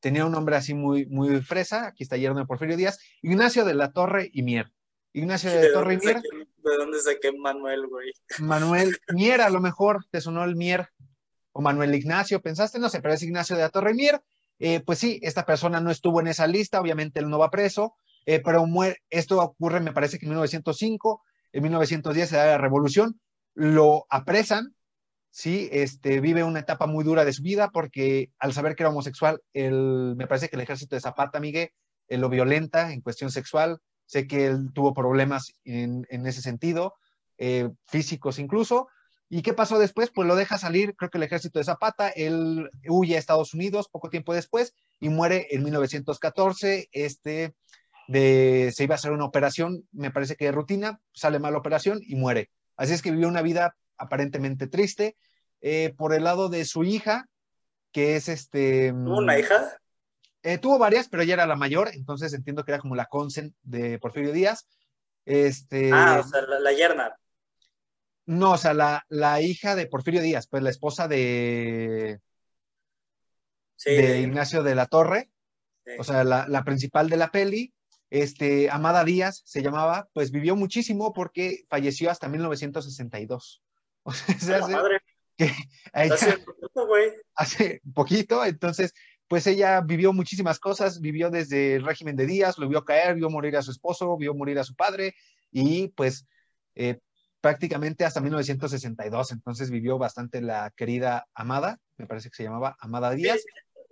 tenía 0.00 0.24
un 0.24 0.32
nombre 0.32 0.56
así 0.56 0.72
muy, 0.72 1.06
muy 1.06 1.42
fresa, 1.42 1.88
aquí 1.88 2.04
está 2.04 2.16
yerno 2.16 2.40
de 2.40 2.46
Porfirio 2.46 2.76
Díaz, 2.76 2.98
Ignacio 3.22 3.64
de 3.64 3.74
la 3.74 3.92
Torre 3.92 4.30
y 4.32 4.42
Mier. 4.42 4.72
Ignacio 5.12 5.50
de, 5.50 5.68
la 5.68 5.72
Torre 5.72 5.94
y 5.94 5.96
Mier. 5.98 6.22
¿De 6.70 6.76
dónde 6.76 7.00
saqué 7.00 7.32
Manuel, 7.32 7.86
güey? 7.86 8.12
Manuel 8.40 8.96
Mier, 9.14 9.40
a 9.40 9.50
lo 9.50 9.60
mejor 9.60 10.04
te 10.10 10.20
sonó 10.20 10.42
el 10.42 10.56
Mier, 10.56 10.88
o 11.52 11.62
Manuel 11.62 11.94
Ignacio, 11.94 12.42
pensaste, 12.42 12.80
no 12.80 12.88
sé, 12.88 13.00
pero 13.00 13.14
es 13.14 13.22
Ignacio 13.22 13.54
de 13.54 13.62
la 13.62 13.68
Torre 13.68 13.94
Mier. 13.94 14.20
Eh, 14.58 14.80
pues 14.80 14.98
sí, 14.98 15.20
esta 15.22 15.46
persona 15.46 15.80
no 15.80 15.90
estuvo 15.90 16.20
en 16.20 16.26
esa 16.26 16.46
lista, 16.46 16.80
obviamente 16.80 17.20
él 17.20 17.28
no 17.28 17.38
va 17.38 17.50
preso, 17.50 17.94
eh, 18.24 18.40
pero 18.44 18.66
muere, 18.66 18.96
esto 19.10 19.40
ocurre, 19.40 19.80
me 19.80 19.92
parece 19.92 20.18
que 20.18 20.26
en 20.26 20.30
1905, 20.30 21.22
en 21.52 21.62
1910 21.62 22.28
se 22.28 22.36
da 22.36 22.46
la 22.46 22.58
revolución, 22.58 23.20
lo 23.54 24.06
apresan, 24.10 24.74
sí, 25.30 25.68
este, 25.70 26.20
vive 26.20 26.42
una 26.42 26.60
etapa 26.60 26.86
muy 26.86 27.04
dura 27.04 27.24
de 27.24 27.32
su 27.32 27.42
vida 27.42 27.70
porque 27.70 28.30
al 28.38 28.52
saber 28.52 28.74
que 28.74 28.82
era 28.82 28.90
homosexual, 28.90 29.40
el, 29.52 30.14
me 30.16 30.26
parece 30.26 30.48
que 30.48 30.56
el 30.56 30.62
ejército 30.62 30.96
de 30.96 31.00
Zapata, 31.00 31.38
Miguel, 31.38 31.70
eh, 32.08 32.18
lo 32.18 32.28
violenta 32.28 32.92
en 32.92 33.02
cuestión 33.02 33.30
sexual. 33.30 33.78
Sé 34.06 34.26
que 34.26 34.46
él 34.46 34.72
tuvo 34.72 34.94
problemas 34.94 35.52
en, 35.64 36.06
ese 36.08 36.40
sentido, 36.40 36.94
eh, 37.38 37.68
físicos 37.86 38.38
incluso. 38.38 38.88
¿Y 39.28 39.42
qué 39.42 39.52
pasó 39.52 39.78
después? 39.78 40.10
Pues 40.14 40.28
lo 40.28 40.36
deja 40.36 40.56
salir, 40.56 40.94
creo 40.94 41.10
que 41.10 41.18
el 41.18 41.24
ejército 41.24 41.58
de 41.58 41.64
Zapata, 41.64 42.08
él 42.08 42.70
huye 42.88 43.16
a 43.16 43.18
Estados 43.18 43.54
Unidos 43.54 43.88
poco 43.90 44.08
tiempo 44.08 44.32
después 44.32 44.74
y 45.00 45.08
muere 45.08 45.48
en 45.50 45.64
1914. 45.64 46.88
Este, 46.92 47.54
de, 48.08 48.72
se 48.74 48.84
iba 48.84 48.94
a 48.94 48.96
hacer 48.96 49.12
una 49.12 49.24
operación, 49.24 49.86
me 49.90 50.12
parece 50.12 50.36
que 50.36 50.46
de 50.46 50.52
rutina, 50.52 51.00
sale 51.12 51.40
mal 51.40 51.52
la 51.52 51.58
operación 51.58 52.00
y 52.02 52.14
muere. 52.14 52.50
Así 52.76 52.92
es 52.92 53.02
que 53.02 53.10
vivió 53.10 53.26
una 53.28 53.42
vida 53.42 53.76
aparentemente 53.96 54.68
triste. 54.68 55.16
Eh, 55.60 55.94
por 55.96 56.14
el 56.14 56.24
lado 56.24 56.48
de 56.48 56.64
su 56.64 56.84
hija, 56.84 57.28
que 57.92 58.16
es 58.16 58.28
este... 58.28 58.92
¿Tuvo 58.92 59.18
una 59.18 59.38
hija? 59.38 59.78
Eh, 60.46 60.58
tuvo 60.58 60.78
varias, 60.78 61.08
pero 61.08 61.24
ella 61.24 61.34
era 61.34 61.46
la 61.48 61.56
mayor, 61.56 61.90
entonces 61.92 62.32
entiendo 62.32 62.62
que 62.64 62.70
era 62.70 62.80
como 62.80 62.94
la 62.94 63.06
consen 63.06 63.56
de 63.64 63.98
Porfirio 63.98 64.30
Díaz. 64.30 64.68
Este, 65.24 65.90
ah, 65.92 66.22
o 66.24 66.28
sea, 66.28 66.40
la, 66.42 66.72
yerna. 66.72 67.16
No, 68.26 68.52
o 68.52 68.56
sea, 68.56 68.72
la, 68.72 69.04
la, 69.08 69.40
hija 69.40 69.74
de 69.74 69.88
Porfirio 69.88 70.22
Díaz, 70.22 70.46
pues 70.46 70.62
la 70.62 70.70
esposa 70.70 71.08
de, 71.08 72.20
de 73.84 74.20
Ignacio 74.20 74.62
de 74.62 74.76
la 74.76 74.86
Torre, 74.86 75.30
o 75.98 76.04
sea, 76.04 76.22
la, 76.22 76.46
la, 76.46 76.62
principal 76.62 77.08
de 77.08 77.16
la 77.16 77.32
peli, 77.32 77.74
este, 78.10 78.70
Amada 78.70 79.02
Díaz 79.02 79.42
se 79.46 79.62
llamaba, 79.62 80.08
pues 80.12 80.30
vivió 80.30 80.54
muchísimo 80.54 81.12
porque 81.12 81.64
falleció 81.68 82.08
hasta 82.08 82.28
1962. 82.28 83.62
O 84.04 84.12
sea, 84.12 84.58
hace, 84.58 84.72
madre. 84.72 85.00
Que 85.36 85.50
hace 85.92 86.38
poquito, 86.38 86.86
güey. 86.86 87.12
Hace 87.34 87.82
poquito, 87.92 88.44
entonces, 88.44 88.94
pues 89.28 89.46
ella 89.46 89.80
vivió 89.80 90.12
muchísimas 90.12 90.58
cosas, 90.58 91.00
vivió 91.00 91.30
desde 91.30 91.76
el 91.76 91.84
régimen 91.84 92.16
de 92.16 92.26
Díaz, 92.26 92.58
lo 92.58 92.68
vio 92.68 92.84
caer, 92.84 93.14
vio 93.14 93.30
morir 93.30 93.56
a 93.56 93.62
su 93.62 93.70
esposo, 93.70 94.16
vio 94.16 94.34
morir 94.34 94.58
a 94.58 94.64
su 94.64 94.74
padre 94.74 95.14
y 95.50 95.88
pues 95.88 96.26
eh, 96.74 96.98
prácticamente 97.40 98.04
hasta 98.04 98.20
1962, 98.20 99.32
entonces 99.32 99.70
vivió 99.70 99.98
bastante 99.98 100.40
la 100.40 100.72
querida 100.76 101.26
Amada, 101.34 101.80
me 101.96 102.06
parece 102.06 102.28
que 102.30 102.36
se 102.36 102.44
llamaba 102.44 102.76
Amada 102.80 103.10
Díaz. 103.12 103.44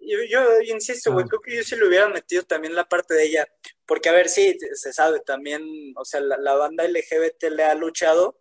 Yo, 0.07 0.19
yo, 0.29 0.61
insisto, 0.75 1.13
güey, 1.13 1.25
ah. 1.25 1.29
creo 1.29 1.41
que 1.41 1.57
yo 1.57 1.63
sí 1.63 1.77
le 1.77 1.89
hubiera 1.89 2.09
metido 2.09 2.43
también 2.43 2.75
la 2.75 2.87
parte 2.87 3.15
de 3.15 3.25
ella, 3.25 3.49
porque 3.87 4.11
a 4.11 4.13
ver, 4.13 4.29
sí, 4.29 4.57
se 4.75 4.93
sabe 4.93 5.21
también, 5.21 5.63
o 5.97 6.05
sea, 6.05 6.21
la 6.21 6.55
banda 6.55 6.87
LGBT 6.87 7.45
le 7.51 7.65
ha 7.65 7.75
luchado, 7.75 8.39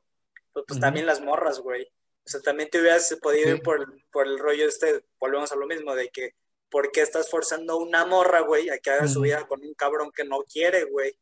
pues, 0.54 0.66
pues 0.68 0.80
también 0.80 1.06
las 1.06 1.22
morras, 1.22 1.60
güey. 1.60 1.84
O 2.26 2.30
sea, 2.30 2.42
también 2.42 2.70
te 2.70 2.80
hubieras 2.80 3.18
podido 3.22 3.50
ir 3.50 3.62
por, 3.62 4.02
por, 4.12 4.28
el 4.28 4.40
rollo 4.40 4.68
este, 4.68 5.04
volvemos 5.20 5.52
a 5.52 5.56
lo 5.56 5.66
mismo, 5.68 5.94
de 5.96 6.10
que, 6.10 6.36
¿por 6.74 6.92
qué 6.92 7.02
estás 7.02 7.30
forzando 7.30 7.74
a 7.74 7.78
una 7.78 8.04
morra, 8.04 8.42
güey, 8.42 8.72
a 8.72 8.80
que 8.80 8.90
haga 8.90 9.08
su 9.08 9.22
vida 9.22 9.46
con 9.46 9.62
un 9.62 9.76
cabrón 9.76 10.12
que 10.12 10.24
no 10.24 10.40
quiere, 10.40 10.86
güey? 10.86 11.16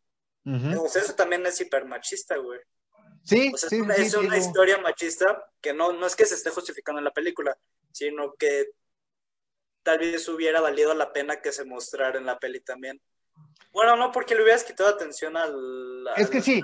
O 0.79 0.87
sea, 0.87 1.01
eso 1.01 1.13
también 1.13 1.45
es 1.45 1.59
hiper 1.59 1.83
machista, 1.83 2.37
güey. 2.37 2.61
Sí, 3.25 3.51
o 3.53 3.57
sea, 3.57 3.67
sí, 3.67 3.75
es 3.75 3.81
una, 3.81 3.95
es 3.95 4.13
una 4.13 4.37
historia 4.37 4.77
machista 4.77 5.43
que 5.59 5.73
no, 5.73 5.91
no 5.91 6.07
es 6.07 6.15
que 6.15 6.25
se 6.25 6.35
esté 6.35 6.51
justificando 6.51 6.99
en 6.99 7.05
la 7.05 7.11
película, 7.11 7.57
sino 7.91 8.33
que 8.35 8.69
tal 9.83 9.99
vez 9.99 10.25
hubiera 10.29 10.61
valido 10.61 10.93
la 10.93 11.11
pena 11.11 11.41
que 11.41 11.51
se 11.51 11.65
mostrara 11.65 12.17
en 12.17 12.25
la 12.25 12.39
peli 12.39 12.61
también. 12.61 13.01
Bueno, 13.73 13.97
no, 13.97 14.09
porque 14.13 14.35
le 14.35 14.43
hubieras 14.43 14.63
quitado 14.63 14.89
atención 14.89 15.35
al... 15.35 16.07
Es 16.15 16.29
que 16.29 16.41
sí, 16.41 16.61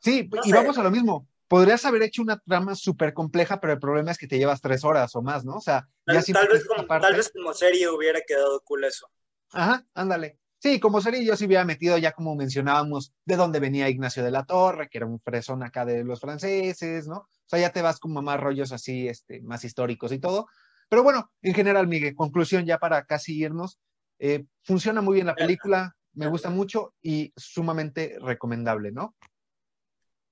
sí, 0.00 0.30
y 0.44 0.52
vamos 0.52 0.78
a 0.78 0.84
lo 0.84 0.92
mismo 0.92 1.28
podrías 1.48 1.84
haber 1.84 2.02
hecho 2.02 2.22
una 2.22 2.38
trama 2.38 2.74
súper 2.74 3.14
compleja, 3.14 3.60
pero 3.60 3.72
el 3.72 3.80
problema 3.80 4.12
es 4.12 4.18
que 4.18 4.28
te 4.28 4.38
llevas 4.38 4.60
tres 4.60 4.84
horas 4.84 5.16
o 5.16 5.22
más, 5.22 5.44
¿no? 5.44 5.56
O 5.56 5.60
sea, 5.60 5.88
tal, 6.04 6.16
vez, 6.16 6.66
como, 6.66 6.86
tal 6.86 7.14
vez 7.14 7.32
como 7.34 7.52
serie 7.54 7.88
hubiera 7.88 8.20
quedado 8.20 8.60
cool 8.64 8.84
eso. 8.84 9.10
Ajá, 9.52 9.84
ándale. 9.94 10.38
Sí, 10.60 10.80
como 10.80 11.00
sería 11.00 11.22
yo 11.22 11.36
sí 11.36 11.46
hubiera 11.46 11.64
metido 11.64 11.96
ya 11.98 12.12
como 12.12 12.34
mencionábamos 12.34 13.14
de 13.24 13.36
dónde 13.36 13.60
venía 13.60 13.88
Ignacio 13.88 14.24
de 14.24 14.32
la 14.32 14.44
Torre, 14.44 14.88
que 14.88 14.98
era 14.98 15.06
un 15.06 15.20
fresón 15.20 15.62
acá 15.62 15.84
de 15.84 16.04
los 16.04 16.20
franceses, 16.20 17.06
¿no? 17.06 17.16
O 17.16 17.28
sea, 17.46 17.60
ya 17.60 17.72
te 17.72 17.80
vas 17.80 18.00
como 18.00 18.20
más 18.22 18.40
rollos 18.40 18.72
así, 18.72 19.08
este, 19.08 19.40
más 19.42 19.64
históricos 19.64 20.12
y 20.12 20.18
todo. 20.18 20.48
Pero 20.90 21.02
bueno, 21.02 21.30
en 21.42 21.54
general, 21.54 21.86
Miguel, 21.86 22.14
conclusión 22.14 22.66
ya 22.66 22.78
para 22.78 23.04
casi 23.04 23.38
irnos, 23.38 23.78
eh, 24.18 24.46
funciona 24.64 25.00
muy 25.00 25.14
bien 25.14 25.26
la 25.26 25.34
película, 25.34 25.96
me 26.14 26.26
gusta 26.26 26.50
mucho 26.50 26.94
y 27.00 27.32
sumamente 27.36 28.18
recomendable, 28.20 28.90
¿no? 28.90 29.14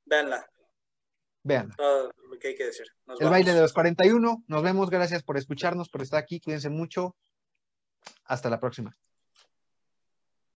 Véanla. 0.05 0.47
Véanla. 1.47 1.75
Todo 1.77 2.11
lo 2.29 2.39
que 2.39 2.49
hay 2.49 2.55
que 2.57 2.65
decir. 2.67 2.87
El 3.21 3.31
baile 3.31 3.55
de 3.55 3.61
los 3.61 3.73
41. 3.73 4.45
Nos 4.49 4.63
vemos. 4.63 4.91
Gracias 4.91 5.23
por 5.23 5.39
escucharnos, 5.39 5.89
por 5.89 6.03
estar 6.03 6.19
aquí. 6.19 6.41
Cuídense 6.41 6.71
mucho. 6.71 7.17
Hasta 8.25 8.51
la 8.51 8.59
próxima. 8.59 8.97